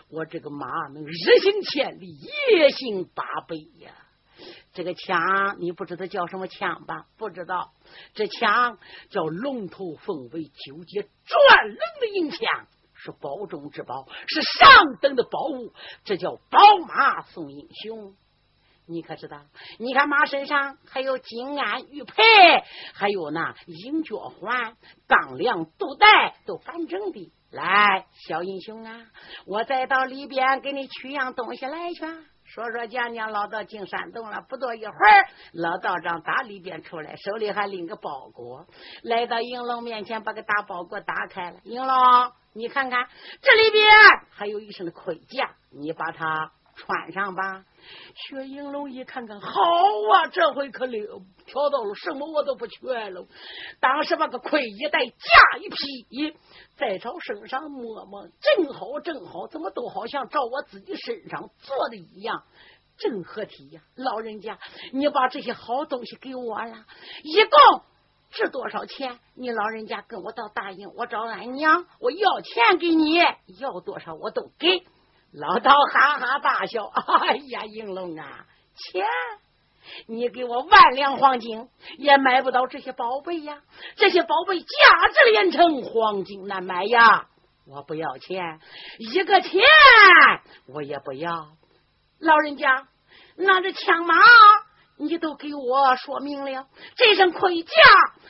[0.08, 1.10] 我这个马能日
[1.40, 3.92] 行千里，夜行八百呀！
[4.72, 7.06] 这个枪你不知道叫什么枪吧？
[7.18, 7.72] 不知道，
[8.14, 8.78] 这枪
[9.10, 15.72] 叫龙头凤尾九节转轮的银枪，是宝中之宝，是上等的宝物。
[16.04, 18.14] 这叫宝马送英雄。
[18.92, 19.38] 你可知道？
[19.78, 22.14] 你看马身上还有金鞍玉佩，
[22.94, 24.76] 还有那银脚环、
[25.08, 27.32] 钢梁肚带，都反正的。
[27.50, 29.06] 来，小英雄啊，
[29.46, 32.00] 我再到里边给你取样东西来去。
[32.44, 34.44] 说说讲讲，老道进山洞了。
[34.48, 38.66] 不多一会儿，老道长打里边出来，手里还拎个包裹，
[39.02, 41.58] 来到应龙面前，把个大包裹打开了。
[41.64, 43.06] 应龙，你看看
[43.42, 43.86] 这里边
[44.30, 47.64] 还有一身的盔甲，你把它穿上吧。
[48.14, 53.26] 薛应龙一看看，好啊，这回可了，挑到了什么我都不缺了。
[53.80, 56.36] 当时把个盔一戴，架一披，
[56.76, 62.44] 再朝身上摸摸，正好正好，怎么都好像照我自己身上做的一样，
[62.96, 63.82] 正合体呀！
[63.96, 64.58] 老人家，
[64.92, 66.84] 你把这些好东西给我了，
[67.24, 67.82] 一共
[68.30, 69.18] 值多少钱？
[69.34, 73.16] 你老人家跟我倒答应，我找俺娘，我要钱给你，
[73.58, 74.86] 要多少我都给。
[75.32, 79.04] 老道哈哈大笑：“哎呀，应龙啊，钱
[80.06, 81.68] 你给我万两黄金
[81.98, 83.60] 也买不到这些宝贝呀！
[83.96, 84.66] 这些宝贝价
[85.08, 87.26] 值连城，黄金难买呀！
[87.66, 88.60] 我不要钱，
[88.98, 89.60] 一个钱
[90.66, 91.48] 我也不要。
[92.20, 92.86] 老人家，
[93.36, 94.14] 那这枪马
[94.98, 96.66] 你都给我说明了，
[96.96, 97.72] 这身盔甲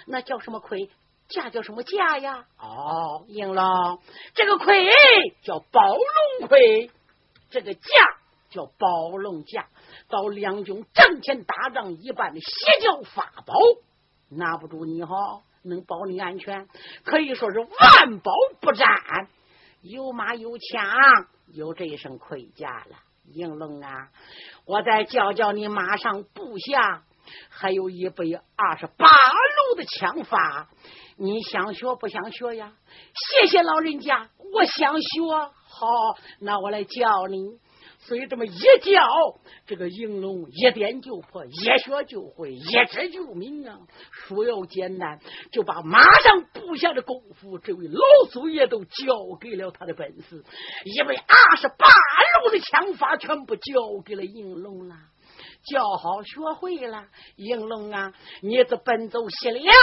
[0.07, 0.88] 那叫什么盔？
[1.32, 2.44] 甲叫什么甲呀？
[2.58, 3.98] 哦，应龙，
[4.34, 4.88] 这个盔
[5.42, 5.80] 叫宝
[6.38, 6.90] 龙盔。”
[7.50, 7.80] 这个甲
[8.50, 9.66] 叫宝龙甲，
[10.08, 13.54] 到两军阵前打仗一般的邪教法宝，
[14.30, 16.66] 拿不住你哈，能保你安全，
[17.04, 18.88] 可以说是万宝不沾。
[19.82, 22.96] 有马有枪，有这一身盔甲了。
[23.34, 24.08] 应龙啊，
[24.64, 27.02] 我再教教你马上部下，
[27.50, 28.24] 还有一百
[28.56, 30.68] 二十八路的枪法，
[31.22, 32.72] 你想学不想学呀？
[33.14, 35.20] 谢谢老人家，我想学。
[35.68, 35.86] 好，
[36.40, 37.60] 那我来教你。
[38.00, 39.00] 所以这么一教，
[39.64, 43.78] 这个应龙一点就破，一学就会，一知就明啊。
[44.10, 45.20] 书要简单，
[45.52, 48.00] 就把马上布下的功夫，这位老
[48.32, 50.42] 祖爷都教给了他的本事。
[50.84, 51.86] 一百二十八
[52.42, 53.62] 路的枪法，全部教
[54.04, 54.96] 给了应龙了。
[55.64, 57.06] 教好学会了，
[57.36, 59.74] 应龙啊，你这奔走西凉，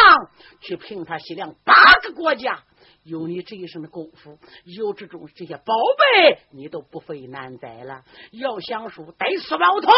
[0.61, 1.73] 去平他西凉八
[2.03, 2.63] 个国家。
[3.10, 8.03] 有你这一身的功夫，有这种这些宝贝，你都不费难哉了。
[8.32, 9.91] 要想说带苏宝通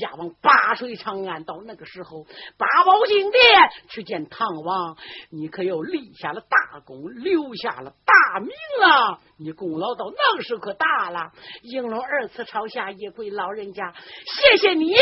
[0.00, 2.24] 押往八水长安，到那个时候
[2.56, 3.42] 八宝金殿
[3.88, 4.96] 去见唐王，
[5.30, 8.50] 你可要立下了大功，留下了大名
[8.84, 9.20] 啊！
[9.38, 11.32] 你功劳到那个时候可大了。
[11.62, 13.92] 应龙二次朝下一跪，老人家，
[14.24, 14.94] 谢谢你。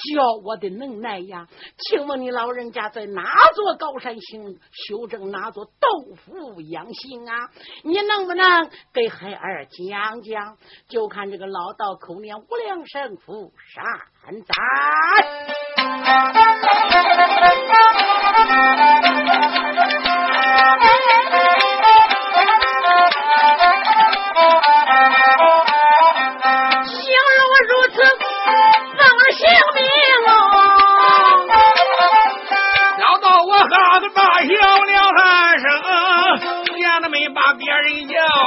[0.00, 1.46] 教我的能耐呀，
[1.76, 3.22] 请问你老人家在哪
[3.54, 7.50] 座高山行修正哪座豆腐养性啊？
[7.84, 10.56] 你能不能给孩儿讲讲？
[10.88, 14.54] 就看这个老道口念无量神符，善哉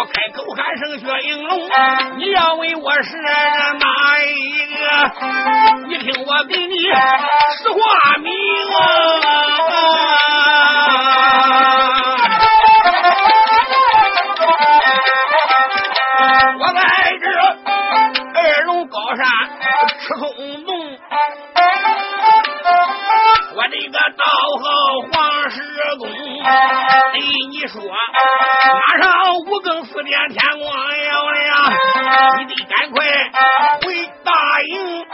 [0.05, 1.69] 开口喊声薛应龙，
[2.17, 4.81] 你要问我是哪一个？
[5.87, 7.77] 你听我给你实话
[8.21, 8.31] 明。
[8.73, 8.81] 啊
[16.59, 16.79] 我在
[17.19, 17.25] 这
[18.39, 19.25] 二龙高山
[19.99, 20.62] 吃空
[23.73, 24.23] 这个道
[24.61, 25.57] 号黄石
[25.97, 26.07] 公，
[26.43, 27.11] 哎
[27.49, 30.39] 你说，马上五更四点天。
[32.37, 33.03] 你得赶快
[33.81, 35.05] 回大营！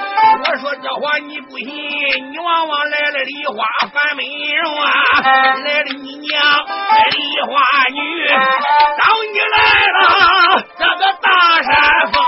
[0.43, 1.67] 我说这话你不信，
[2.31, 4.25] 你往往来了梨花樊美
[4.61, 4.91] 容啊，
[5.21, 6.43] 来了你娘
[7.11, 7.61] 梨花
[7.93, 8.33] 女，找
[9.31, 9.57] 你来
[9.87, 9.99] 了
[10.77, 12.19] 这个大山峰。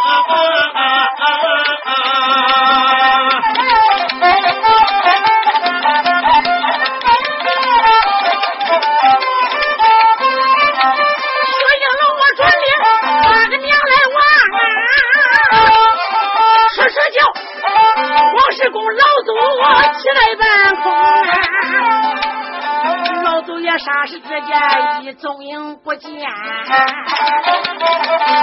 [23.78, 26.12] 霎时之间一踪影不见，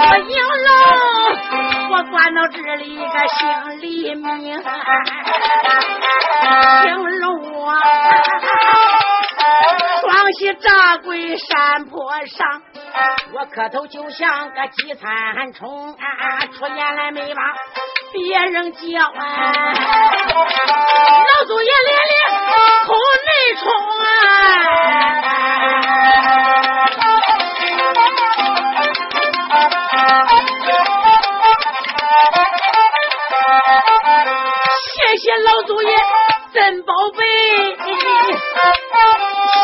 [0.09, 4.61] 我应龙，我关到这里个姓李明，
[6.85, 7.71] 应龙啊，
[10.01, 12.61] 双膝扎跪山坡上，
[13.33, 15.95] 我磕头就像个饥餐虫，
[16.53, 17.41] 出言来没把
[18.11, 19.11] 别人叫啊，
[21.27, 22.13] 老祖爷连连
[22.85, 22.93] 口
[23.25, 23.29] 内
[23.59, 23.63] 冲
[34.83, 35.89] 谢谢老祖爷
[36.53, 37.25] 真宝贝，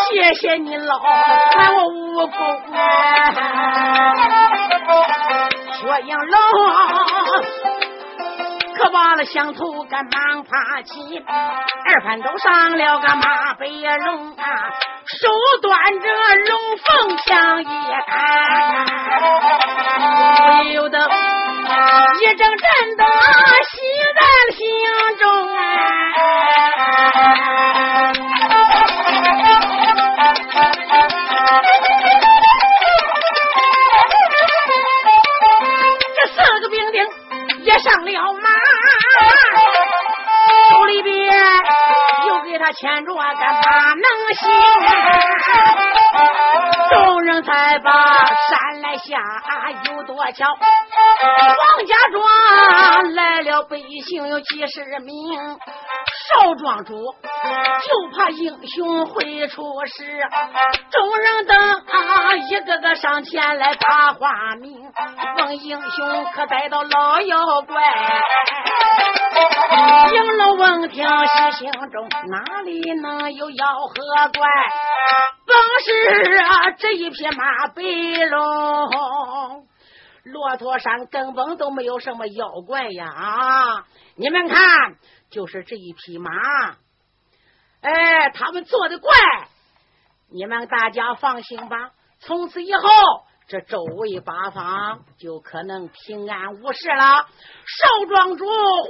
[0.09, 2.37] 谢谢你老喊我武功
[2.73, 2.79] 啊，
[5.73, 7.74] 薛应龙。
[8.77, 14.43] 可把了乡头赶忙爬起，二番都上了个马背龙啊，
[15.05, 15.29] 手
[15.61, 16.07] 端着
[16.49, 17.65] 龙凤枪一
[18.05, 18.85] 看，
[20.63, 21.09] 不由得
[22.19, 23.05] 一阵阵的
[23.71, 23.79] 喜
[24.15, 24.21] 在
[24.55, 24.59] 心
[25.19, 25.23] 中
[25.55, 25.59] 啊。
[42.77, 44.05] 牵着个马能
[44.35, 44.51] 行，
[46.89, 47.91] 众人才把
[48.25, 49.17] 山来下，
[49.85, 50.45] 有多巧？
[50.47, 55.57] 王家庄来了百姓有几十名，
[56.27, 60.03] 少庄主就怕英雄会出事，
[60.89, 64.91] 众人等啊一个个上前来把话明，
[65.37, 67.83] 问英雄可逮到老妖怪？
[70.13, 73.93] 应龙闻听喜心中，哪里能有妖和
[74.33, 74.47] 怪？
[75.45, 79.67] 本是啊这一匹马背龙。
[80.25, 83.07] 骆驼山根本都没有什么妖怪呀！
[83.07, 84.59] 啊，你们看，
[85.29, 86.31] 就是这一匹马，
[87.81, 89.11] 哎，他们做的怪，
[90.31, 91.91] 你们大家放心吧。
[92.21, 92.89] 从此以后，
[93.47, 97.27] 这周围八方就可能平安无事了。
[97.67, 98.45] 少庄主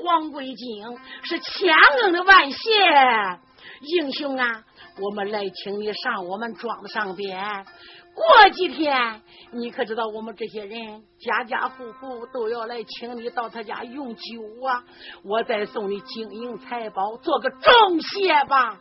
[0.05, 2.71] 黄桂金是千恩的万谢，
[3.81, 4.63] 英雄啊，
[5.01, 7.65] 我们来请你上我们庄子上边。
[8.15, 14.21] 过几天，你可知道我们这些人家家户户都要来请你到他家用酒
[14.65, 14.83] 啊！
[15.23, 18.77] 我再送你金银财宝，做个重谢吧。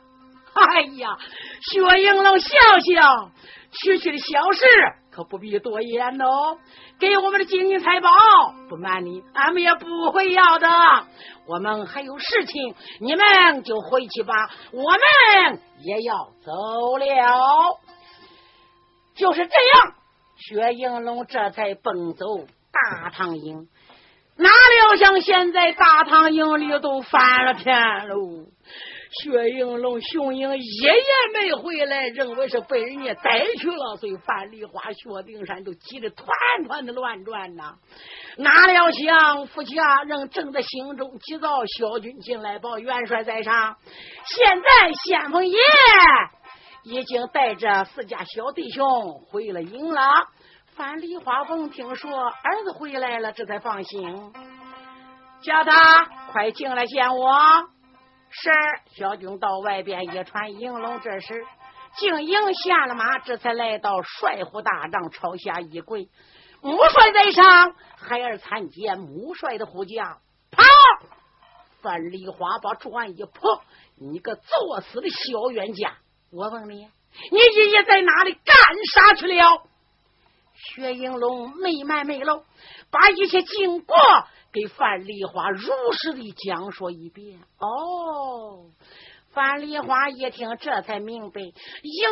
[0.54, 1.18] 哎呀，
[1.72, 2.48] 薛应龙笑
[2.94, 3.30] 笑，
[3.72, 4.64] 区区的小事
[5.10, 6.56] 可不必多言哦。
[7.00, 8.08] 给我们的金银财宝，
[8.68, 10.68] 不瞒你，俺们也不会要的。
[11.48, 14.32] 我们还有事情，你们就回去吧，
[14.70, 17.80] 我们也要走了。
[19.16, 19.94] 就是这样，
[20.36, 22.24] 薛应龙这才奔走
[22.72, 23.68] 大唐营。
[24.36, 28.46] 哪料想现在大唐营里都翻了天喽！
[29.22, 30.92] 薛应龙、熊英一夜
[31.32, 36.26] 没回来，认为是被人家逮去了，所以范梨花、薛丁山都急得团
[36.66, 37.76] 团的乱转呐。
[38.36, 43.76] 哪料想夫妻二人正在心中急躁，小军进来报元帅在上，
[44.26, 45.56] 现在先锋爷。
[46.84, 50.00] 已经带着四家小弟兄回了营了。
[50.76, 54.32] 范梨花闻听说儿子回来了，这才放心，
[55.42, 57.38] 叫他快进来见我。
[58.28, 58.50] 是
[58.96, 61.46] 小军到外边一传应龙，这时
[61.96, 66.08] 进营下了马，这才来到帅府大帐，朝下一跪。
[66.60, 70.02] 母帅在上，孩儿参见母帅的呼叫。
[70.50, 70.62] 跑！
[71.80, 73.40] 范梨花把转一扑，
[73.96, 75.94] 你个作死的小冤家！
[76.34, 76.88] 我问你，
[77.30, 78.56] 你爷爷在哪里干
[78.92, 79.62] 啥去了？
[80.56, 82.42] 薛应龙没瞒没漏，
[82.90, 83.96] 把一切经过
[84.52, 87.38] 给范丽华如实的讲说一遍。
[87.58, 88.66] 哦。
[89.34, 92.10] 范梨花一听，这才明白，应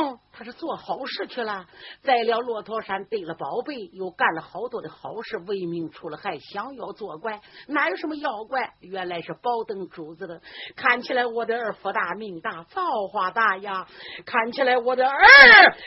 [0.00, 1.66] 龙他是做好事去了，
[2.02, 8.74] 在了骆驼山得了宝贝，又干了好多的好事，为民除了害，想要作怪，哪有什么妖怪？
[8.80, 10.40] 原来是宝灯珠子的。
[10.76, 13.88] 看起来我的儿福大命大，造化大呀！
[14.24, 15.18] 看起来我的儿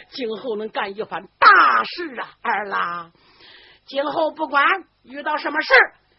[0.09, 2.27] 今后能干一番大事啊！
[2.41, 3.11] 儿啦，
[3.85, 4.65] 今后不管
[5.03, 5.73] 遇到什么事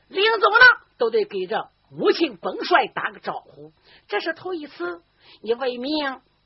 [0.09, 0.65] 临走呢，
[0.99, 1.69] 都得给着。
[1.91, 3.73] 母亲本帅打个招呼，
[4.09, 5.03] 这是头一次，
[5.43, 5.93] 你为民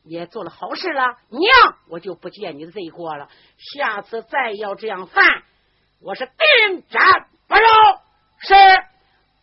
[0.03, 3.28] 也做了好事了，娘我就不见你的罪过了。
[3.57, 5.24] 下次再要这样犯，
[6.03, 7.62] 我是定斩不饶。
[8.38, 8.55] 是，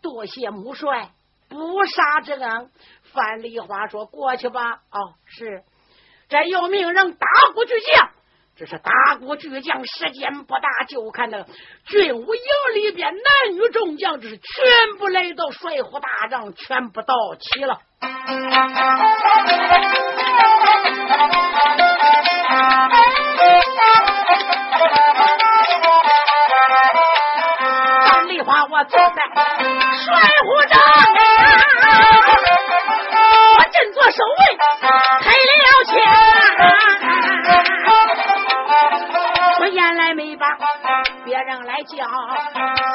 [0.02, 1.12] 多谢母帅
[1.50, 2.72] 不杀之恩。
[3.14, 5.64] 范丽花说：“过去吧。”哦，是。
[6.30, 8.12] 这又命人打鼓巨将，
[8.60, 11.46] 这是打鼓巨将，时间不大，就看那
[11.86, 12.42] 军武营
[12.74, 17.80] 里边男女众将，这是全部来到帅府大帐，全部到齐了。
[28.10, 30.82] 范丽花，我坐在帅府帐
[33.60, 34.58] 我振作守卫，
[35.22, 35.46] 开了
[35.86, 36.27] 枪。
[41.28, 42.08] 别人来叫，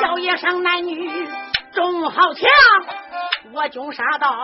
[0.01, 1.28] 叫一声男女
[1.74, 2.49] 众豪强。
[3.53, 4.35] 我军杀到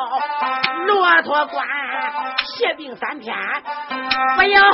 [0.85, 1.67] 骆驼关，
[2.45, 3.35] 歇病三天，
[4.37, 4.71] 不要还。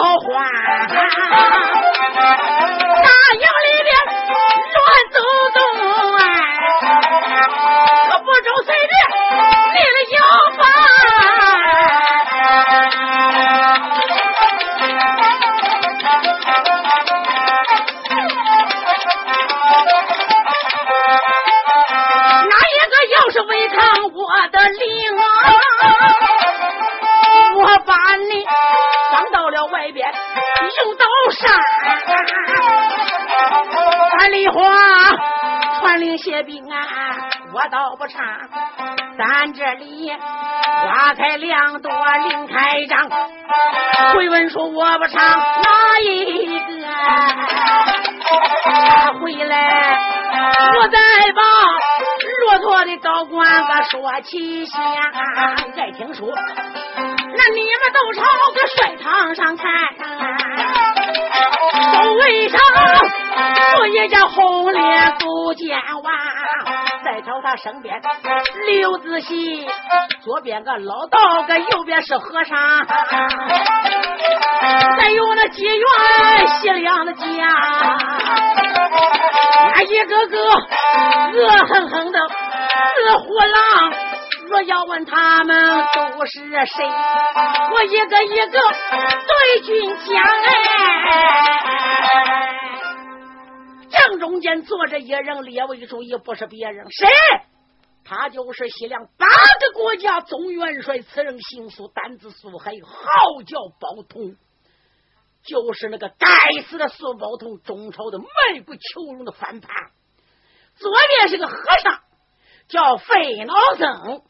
[3.05, 3.95] 大营里边
[45.05, 46.65] 不唱哪一个？
[49.21, 49.99] 回来
[50.79, 50.99] 我再
[51.37, 51.43] 把
[52.41, 54.81] 骆驼的高官个说起先。
[55.77, 56.27] 再听说，
[56.97, 58.23] 那你们都朝
[58.55, 59.71] 个帅堂上看，
[61.93, 62.59] 周围上
[63.81, 66.13] 我也叫红脸勾肩娃，
[67.05, 68.01] 再朝他身边
[68.67, 69.69] 刘子熙，
[70.23, 72.57] 左边个老道个，右边是和尚，
[74.99, 75.79] 再有那几员
[76.49, 77.27] 西凉的将，
[79.75, 83.93] 那一个个恶狠狠的死虎狼。
[84.47, 86.85] 若要问他们都是谁，
[87.73, 88.61] 我一个一个
[89.27, 90.49] 对军讲哎。
[93.91, 97.09] 正中间坐着一人，列位注意，不是别人，谁？
[98.05, 104.37] 他就是西凉八个国家总元帅，此人姓苏，胆子苏黑，号叫包通，
[105.43, 106.29] 就是那个该
[106.63, 109.71] 死的苏包通，中朝的卖国求荣的反叛。
[110.77, 112.01] 左边是个和尚，
[112.69, 114.23] 叫费老僧。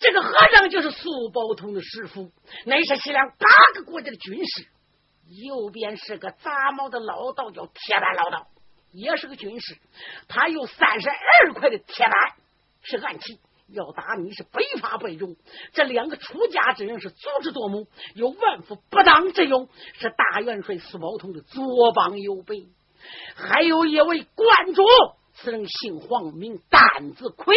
[0.00, 2.30] 这个和尚就是苏宝通的师傅，
[2.64, 4.66] 那是西凉八个国家的军师。
[5.28, 8.46] 右边是个杂毛的老道，叫铁板老道，
[8.92, 9.76] 也是个军师。
[10.28, 12.14] 他有三十二块的铁板，
[12.82, 15.36] 是暗器，要打你是非法不中。
[15.72, 22.68] 这两个出家之人是足智多谋，有万夫不当之勇，是大元帅苏宝通的左膀右臂。
[23.34, 24.82] 还有一位观主，
[25.34, 27.56] 此人姓黄，名胆子魁。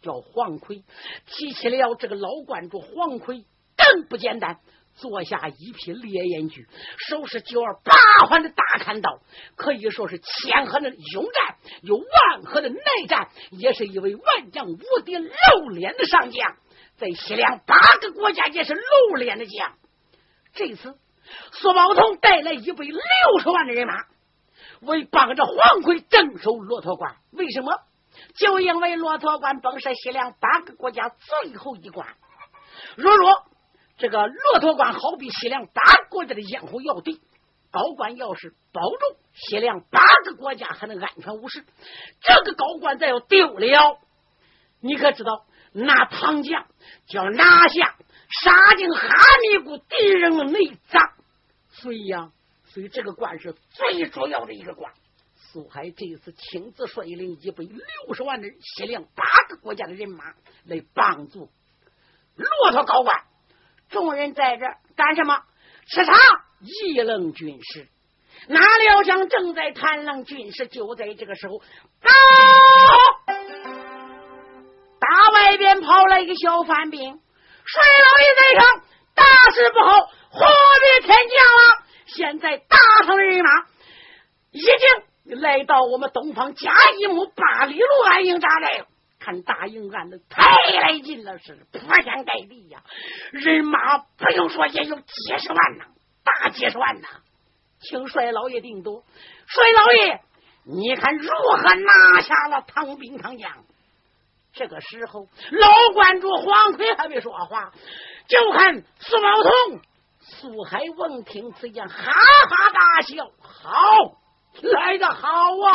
[0.00, 0.84] 叫黄奎，
[1.26, 3.44] 提起了这个老观主黄奎，
[3.76, 4.60] 更不简单。
[4.98, 6.66] 坐下一匹烈焰驹，
[7.08, 9.20] 手持九儿八环的大砍刀，
[9.56, 12.76] 可以说是千合的勇战，有万合的耐
[13.08, 16.56] 战，也是一位万将无敌露脸的上将，
[16.98, 19.72] 在西凉八个国家也是露脸的将。
[20.54, 20.96] 这次
[21.52, 22.98] 苏宝通带来一百六
[23.40, 23.94] 十万的人马，
[24.80, 27.16] 为帮着黄奎镇守骆驼关。
[27.30, 27.72] 为什么？
[28.36, 32.08] 就因为骆驼关本是西凉八个国家最后一关，
[32.96, 33.30] 如若
[33.98, 37.20] 这个骆驼关好比西凉八个国家的咽喉要地，
[37.72, 41.64] 高官要是保住西凉八个国家还能安全无事，
[42.20, 44.00] 这个高官再要丢了，
[44.80, 46.66] 你可知道那唐将
[47.08, 47.96] 就要拿下
[48.30, 49.08] 杀进哈
[49.42, 51.12] 密谷敌人的内脏，
[51.70, 52.30] 所以呀，
[52.66, 54.92] 所以这个关是最主要的一个关。
[55.50, 60.34] 苏海这一次亲自率领一百六十万的西凉八个国家的人马
[60.66, 61.48] 来帮助
[62.36, 63.24] 骆驼高官，
[63.90, 64.66] 众人在这
[64.96, 65.42] 干什么？
[65.90, 66.12] 吃茶
[66.60, 67.88] 议论军事。
[68.48, 72.10] 哪料想正在谈论军事，就在这个时候，啊！
[75.00, 78.82] 大外边跑来一个小番兵，帅老爷在上，
[79.14, 80.46] 大事不好，火
[80.82, 81.84] 灭天降了！
[82.06, 83.50] 现在大唐人马
[84.50, 85.08] 已经。
[85.30, 88.86] 来到我们东方甲乙木八里路安营扎寨，
[89.18, 90.44] 看大营安的太
[90.80, 92.82] 来劲了，是铺天盖地呀！
[93.32, 95.86] 人马不用说也有几十万呐，
[96.24, 97.08] 大几十万呐！
[97.80, 99.04] 请帅老爷定夺，
[99.46, 100.20] 帅老爷，
[100.64, 103.64] 你看如何拿下了唐兵唐将？
[104.52, 107.72] 这个时候，老关主黄奎还没说话，
[108.26, 109.80] 就看苏宝通、
[110.20, 114.16] 苏海闻听此言，哈哈大笑：“好，
[114.62, 115.28] 来的好
[115.64, 115.68] 啊！”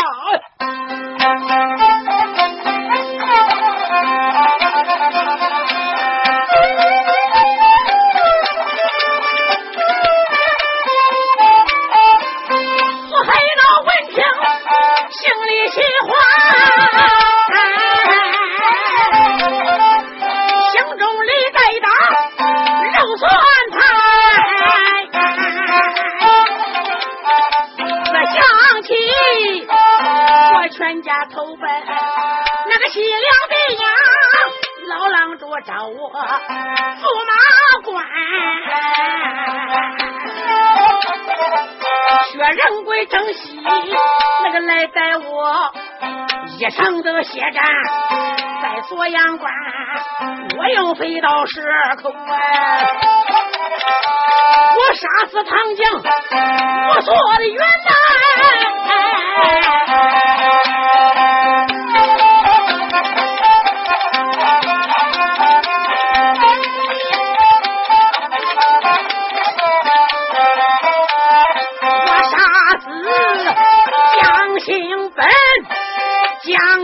[31.04, 33.84] 家投奔那个西凉的洋
[34.88, 36.18] 老郎主找我驸
[37.28, 37.34] 马
[37.84, 38.06] 官，
[42.32, 43.62] 薛仁贵征西
[44.44, 45.74] 那个来带我
[46.58, 47.66] 一场的血战，
[48.62, 49.54] 在锁阳关
[50.58, 51.62] 我又飞到石
[52.02, 52.10] 口，
[54.78, 56.02] 我杀死唐将，
[56.90, 57.92] 我做的元帅。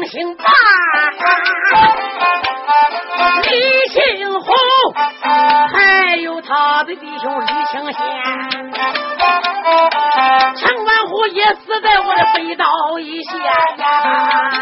[0.10, 0.44] 姓霸，
[3.44, 4.56] 李庆红，
[5.72, 8.02] 还有他的弟兄李庆贤，
[10.56, 12.66] 陈万虎也死在我的飞刀
[13.00, 14.59] 一线呀，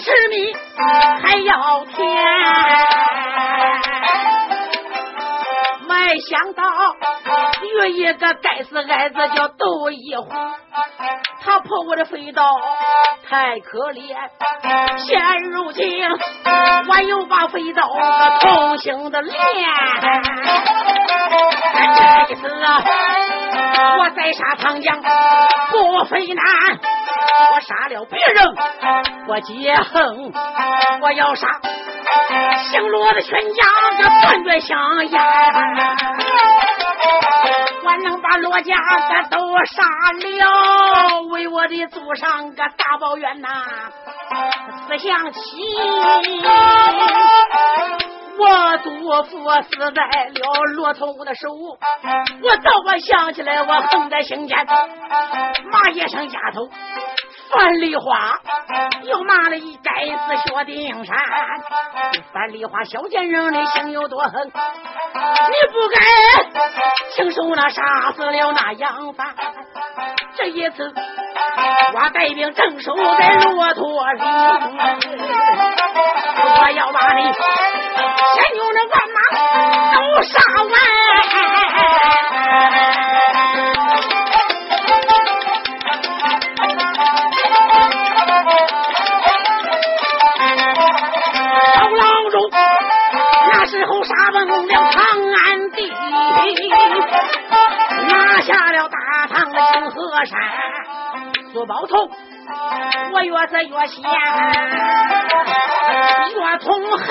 [0.00, 0.52] 吃米
[1.22, 2.06] 还要甜，
[5.86, 6.62] 没想到
[7.78, 10.28] 有一个该死矮子叫窦一虎，
[11.42, 12.42] 他破我的飞刀
[13.28, 14.16] 太可怜，
[14.98, 15.20] 现
[15.50, 15.84] 如今
[16.88, 19.36] 我又把飞刀个重新的练，
[21.96, 22.48] 这一次
[23.98, 25.00] 我再杀长江
[25.70, 26.44] 不费难。
[27.52, 28.54] 我杀了别人，
[29.26, 30.32] 我解恨，
[31.00, 31.48] 我要杀
[32.70, 33.62] 姓罗的全家，
[33.98, 35.20] 这断绝香烟。
[37.84, 39.82] 我能把罗家个都杀
[40.12, 43.48] 了，为我的祖上个大报怨呐！
[44.88, 45.40] 思想起
[48.36, 48.90] 我祖
[49.22, 54.56] 父死在了骆驼的手，我倒我想起来，我横在心间。
[55.70, 56.68] 马一生丫头。
[57.54, 58.38] 樊梨花
[59.02, 61.16] 又骂了一该死薛丁山，
[62.32, 64.52] 樊梨花小贱人的心有多狠，你
[65.72, 66.00] 不该
[67.10, 69.34] 亲手那杀死了那杨帆。
[70.36, 70.92] 这一次
[71.94, 74.24] 我带兵镇守在骆驼岭，
[76.58, 77.22] 我要把你
[78.34, 79.18] 先用那万马
[79.94, 80.72] 都杀完。
[100.24, 100.40] 山。
[101.52, 102.10] 苏宝头，
[103.12, 104.02] 我越是越嫌，
[106.34, 107.06] 越痛恨。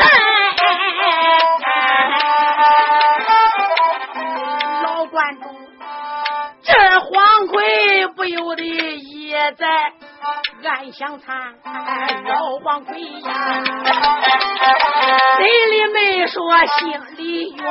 [4.84, 5.55] 老观众，
[6.64, 9.93] 这黄奎不由得也在。
[10.66, 11.53] 暗想惨，
[12.26, 13.03] 老黄奎呀，
[15.38, 16.41] 嘴里没说，
[16.80, 17.68] 心里怨。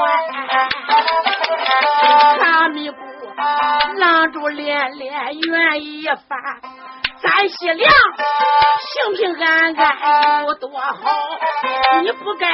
[2.38, 2.90] 哈密
[3.42, 6.20] 姑拦住连连怨一番，
[7.22, 7.92] 咱西凉
[8.92, 10.92] 平平安安有多好？
[12.02, 12.46] 你不该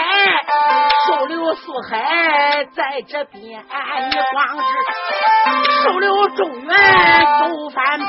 [1.07, 3.63] 收留苏海在这边，
[4.11, 6.75] 你光是收留中原
[7.41, 8.09] 都反叛。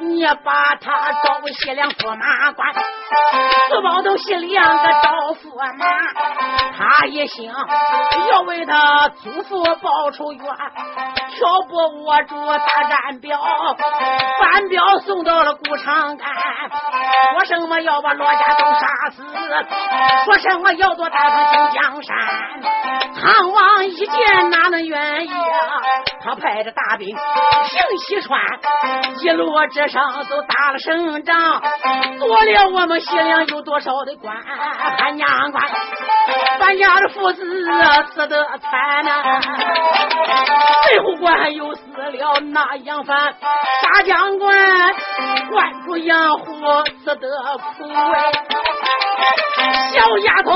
[0.00, 2.72] 你把他招西凉驸马官，
[3.68, 5.86] 四宝都西凉个招驸马，
[6.76, 7.50] 他一心
[8.30, 13.40] 要为他祖父报仇冤，挑拨我主大战表，
[14.40, 16.18] 反表送到了古长安，
[17.34, 19.24] 说什么要把罗家都杀死，
[20.24, 22.16] 说什么要夺大唐进江山。
[23.20, 25.82] 唐王一见哪能愿意啊？
[26.22, 28.40] 他派着大兵行西川，
[29.20, 31.62] 一路这上都打了胜仗，
[32.18, 34.36] 夺了我们西凉有多少的官？
[34.98, 35.64] 汉娘官，
[36.60, 37.42] 咱家的父子
[38.12, 39.40] 死得惨呐！
[40.84, 43.34] 最后官又死了那杨帆，
[43.82, 44.54] 大将官
[45.50, 46.44] 关主杨虎
[47.04, 47.28] 死得
[47.78, 47.84] 苦
[49.58, 50.52] 哎，小丫头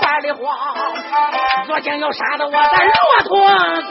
[0.00, 0.56] 犯了慌，
[1.66, 2.92] 若将要杀得我在骆
[3.24, 3.82] 驼关。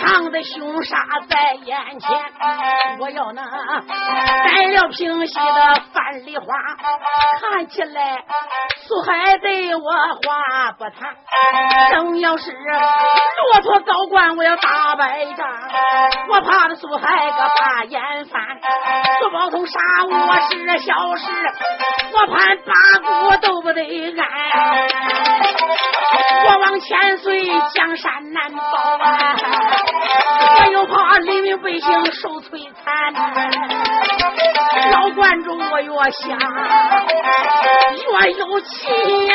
[0.00, 0.96] 场的凶杀
[1.28, 2.10] 在眼前。
[2.98, 3.42] 我要那
[4.44, 6.46] 带了平西的范梨花，
[7.40, 8.24] 看起来
[8.86, 11.14] 苏海对我话不谈。
[11.90, 15.46] 正要是骆驼高官，我要打败仗，
[16.28, 18.40] 我怕的苏海个把眼翻。
[19.20, 19.78] 苏宝通杀
[20.08, 21.30] 我是小事，
[22.12, 22.72] 我盼八
[23.06, 24.22] 股都不得安。
[26.42, 27.42] 我往千岁
[27.74, 28.62] 江山难保
[28.98, 29.36] 啊，
[29.79, 29.79] 我
[30.72, 33.12] 又怕黎民百姓受摧残。
[34.92, 36.38] 老观众我越想
[37.96, 39.34] 越有气呀。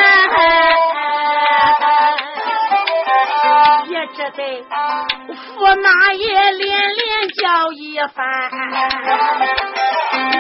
[3.88, 4.66] 也只得
[5.58, 8.50] 驸马爷连连叫一番。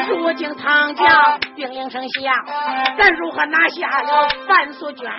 [0.10, 2.44] 如今唐将兵临城下，
[2.98, 5.10] 咱如何拿下了范素娟？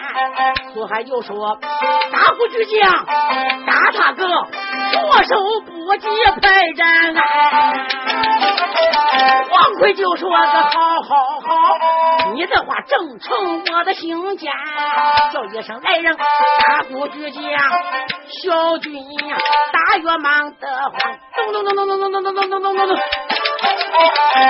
[0.75, 1.59] 苏海又说
[2.13, 3.07] ：“大虎巨将
[3.67, 4.27] 大他哥，
[4.93, 5.35] 左手
[5.67, 6.09] 不及
[6.41, 7.15] 排战。”
[9.51, 11.11] 王奎就说：“个好好
[11.41, 11.47] 好，
[12.35, 14.53] 你的话正成我的心间。”
[15.33, 16.23] 叫一声来人，大
[16.89, 17.43] 虎巨将
[18.43, 18.95] 小军
[19.29, 19.37] 呀，
[19.73, 20.93] 大约忙得慌，
[21.37, 22.97] 咚咚咚咚咚咚咚咚咚咚咚咚咚。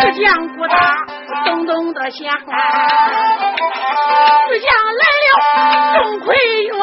[0.00, 0.74] 这将鼓打
[1.44, 2.28] 咚咚的响，
[4.48, 4.68] 四将
[5.00, 5.30] 来了
[5.94, 6.26] 钟馗
[6.72, 6.78] 元，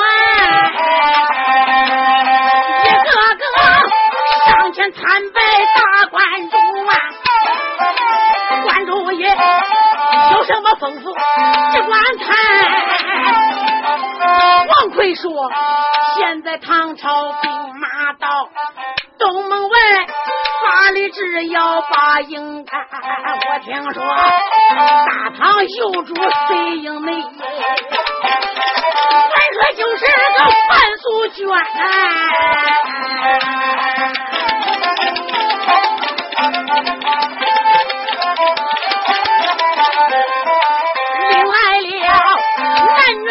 [4.46, 5.42] 上前参拜
[5.76, 6.92] 大观主啊！
[8.64, 9.28] 观主爷
[10.32, 11.14] 有什么吩咐，
[11.72, 12.28] 只管谈。
[14.68, 15.32] 王奎说
[16.18, 18.50] ：“现在唐朝兵马到
[19.20, 19.76] 东门外。”
[20.64, 27.28] 法律只要把营看，我听说大唐有主随营内，传
[29.54, 30.12] 说就是个
[30.70, 31.48] 范素娟。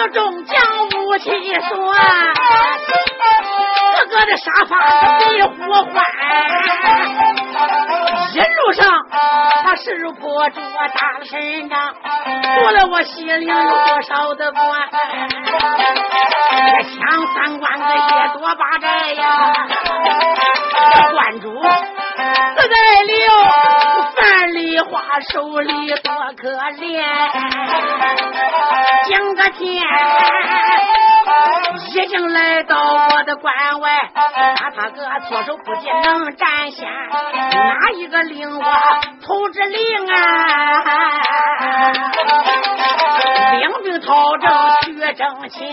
[0.08, 0.56] 众将
[1.00, 1.30] 武器
[1.60, 1.70] 算。
[3.94, 4.72] 哥哥的沙发
[5.18, 5.52] 比火
[5.84, 5.94] 欢，
[8.32, 9.06] 一路上
[9.64, 11.94] 他势破着打了胜仗，
[12.56, 14.88] 夺了我西凉有多少的官，
[16.50, 19.22] 这抢三关个也多八寨呀，
[20.92, 23.12] 这关主死在了
[24.92, 27.02] 花手里多可怜，
[29.06, 29.82] 今个天。
[31.94, 38.64] 已经来到我的关外，他他哥措手不及能占先，哪一个令我
[39.26, 40.14] 投之令啊？
[43.52, 44.50] 领兵讨政
[44.84, 45.72] 去挣钱，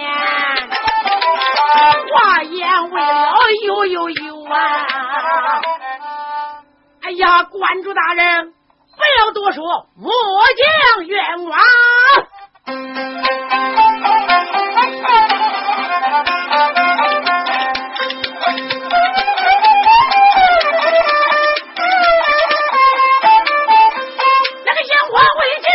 [2.14, 3.34] 话言为了
[3.66, 4.88] 有有有啊！
[7.04, 8.54] 哎呀，关主大人，
[9.00, 9.64] 不要多说
[9.96, 10.12] 我
[10.58, 11.58] 将冤枉
[24.66, 25.66] 那个烟花为敬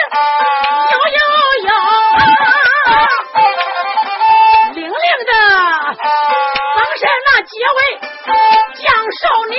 [0.92, 1.18] 呦呦
[1.64, 1.70] 呦
[4.74, 4.92] 零零
[5.24, 5.32] 的
[6.76, 7.80] 当时那结尾
[8.74, 9.58] 将少年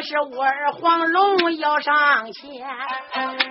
[0.00, 2.66] 是我儿黄龙要上前，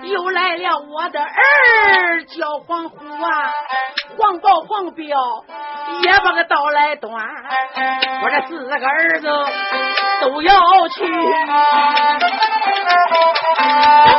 [0.04, 3.52] 又来了我的儿叫黄虎啊，
[4.18, 5.06] 黄豹黄彪
[6.04, 7.14] 也把个刀来端，
[8.24, 9.28] 我这四个儿子
[10.22, 11.06] 都要去，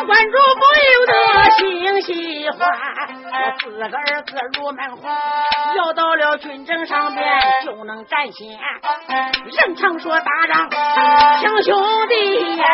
[0.06, 2.60] 关主不由得心喜欢。
[3.38, 5.08] 我四个儿子入门红，
[5.76, 7.24] 要到了军政上边
[7.64, 8.48] 就能占先。
[9.44, 10.68] 人常说打仗
[11.38, 12.64] 亲兄弟呀，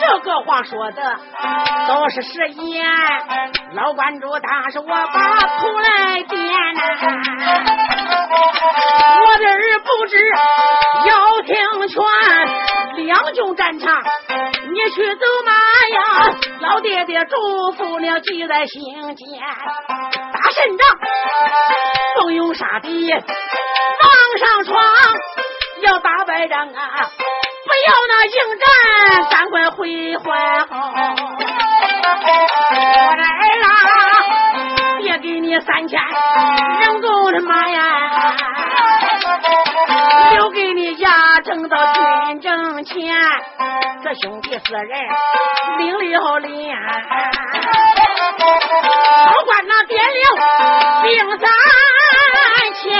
[0.00, 1.02] 这个话说的
[1.88, 2.86] 都是实言。
[3.74, 6.42] 老关主，当时我把头来点
[6.74, 6.80] 呐，
[9.20, 10.16] 我的儿不知
[11.06, 11.54] 要听
[11.88, 12.00] 劝，
[13.02, 14.02] 两军战场
[14.72, 16.00] 你去走马呀，
[16.60, 17.36] 老爹爹嘱
[17.76, 18.82] 咐了记在心
[19.16, 19.26] 间，
[20.32, 20.86] 打胜仗
[22.16, 23.20] 奋勇杀敌，往
[24.38, 24.82] 上闯
[25.82, 27.10] 要打败仗啊，
[27.64, 28.66] 不要那迎战
[29.30, 30.22] 赶快回还。
[32.74, 32.76] 我
[33.16, 33.26] 的儿
[33.64, 33.66] 啊，
[35.00, 36.00] 别给你三千
[36.80, 37.80] 人工的马呀，
[40.52, 43.14] 给你家挣到军政钱
[44.02, 44.88] 这兄弟四人
[45.78, 46.76] 领了脸
[48.38, 50.18] 都管那爹领
[51.04, 51.48] 命三
[52.74, 52.92] 千。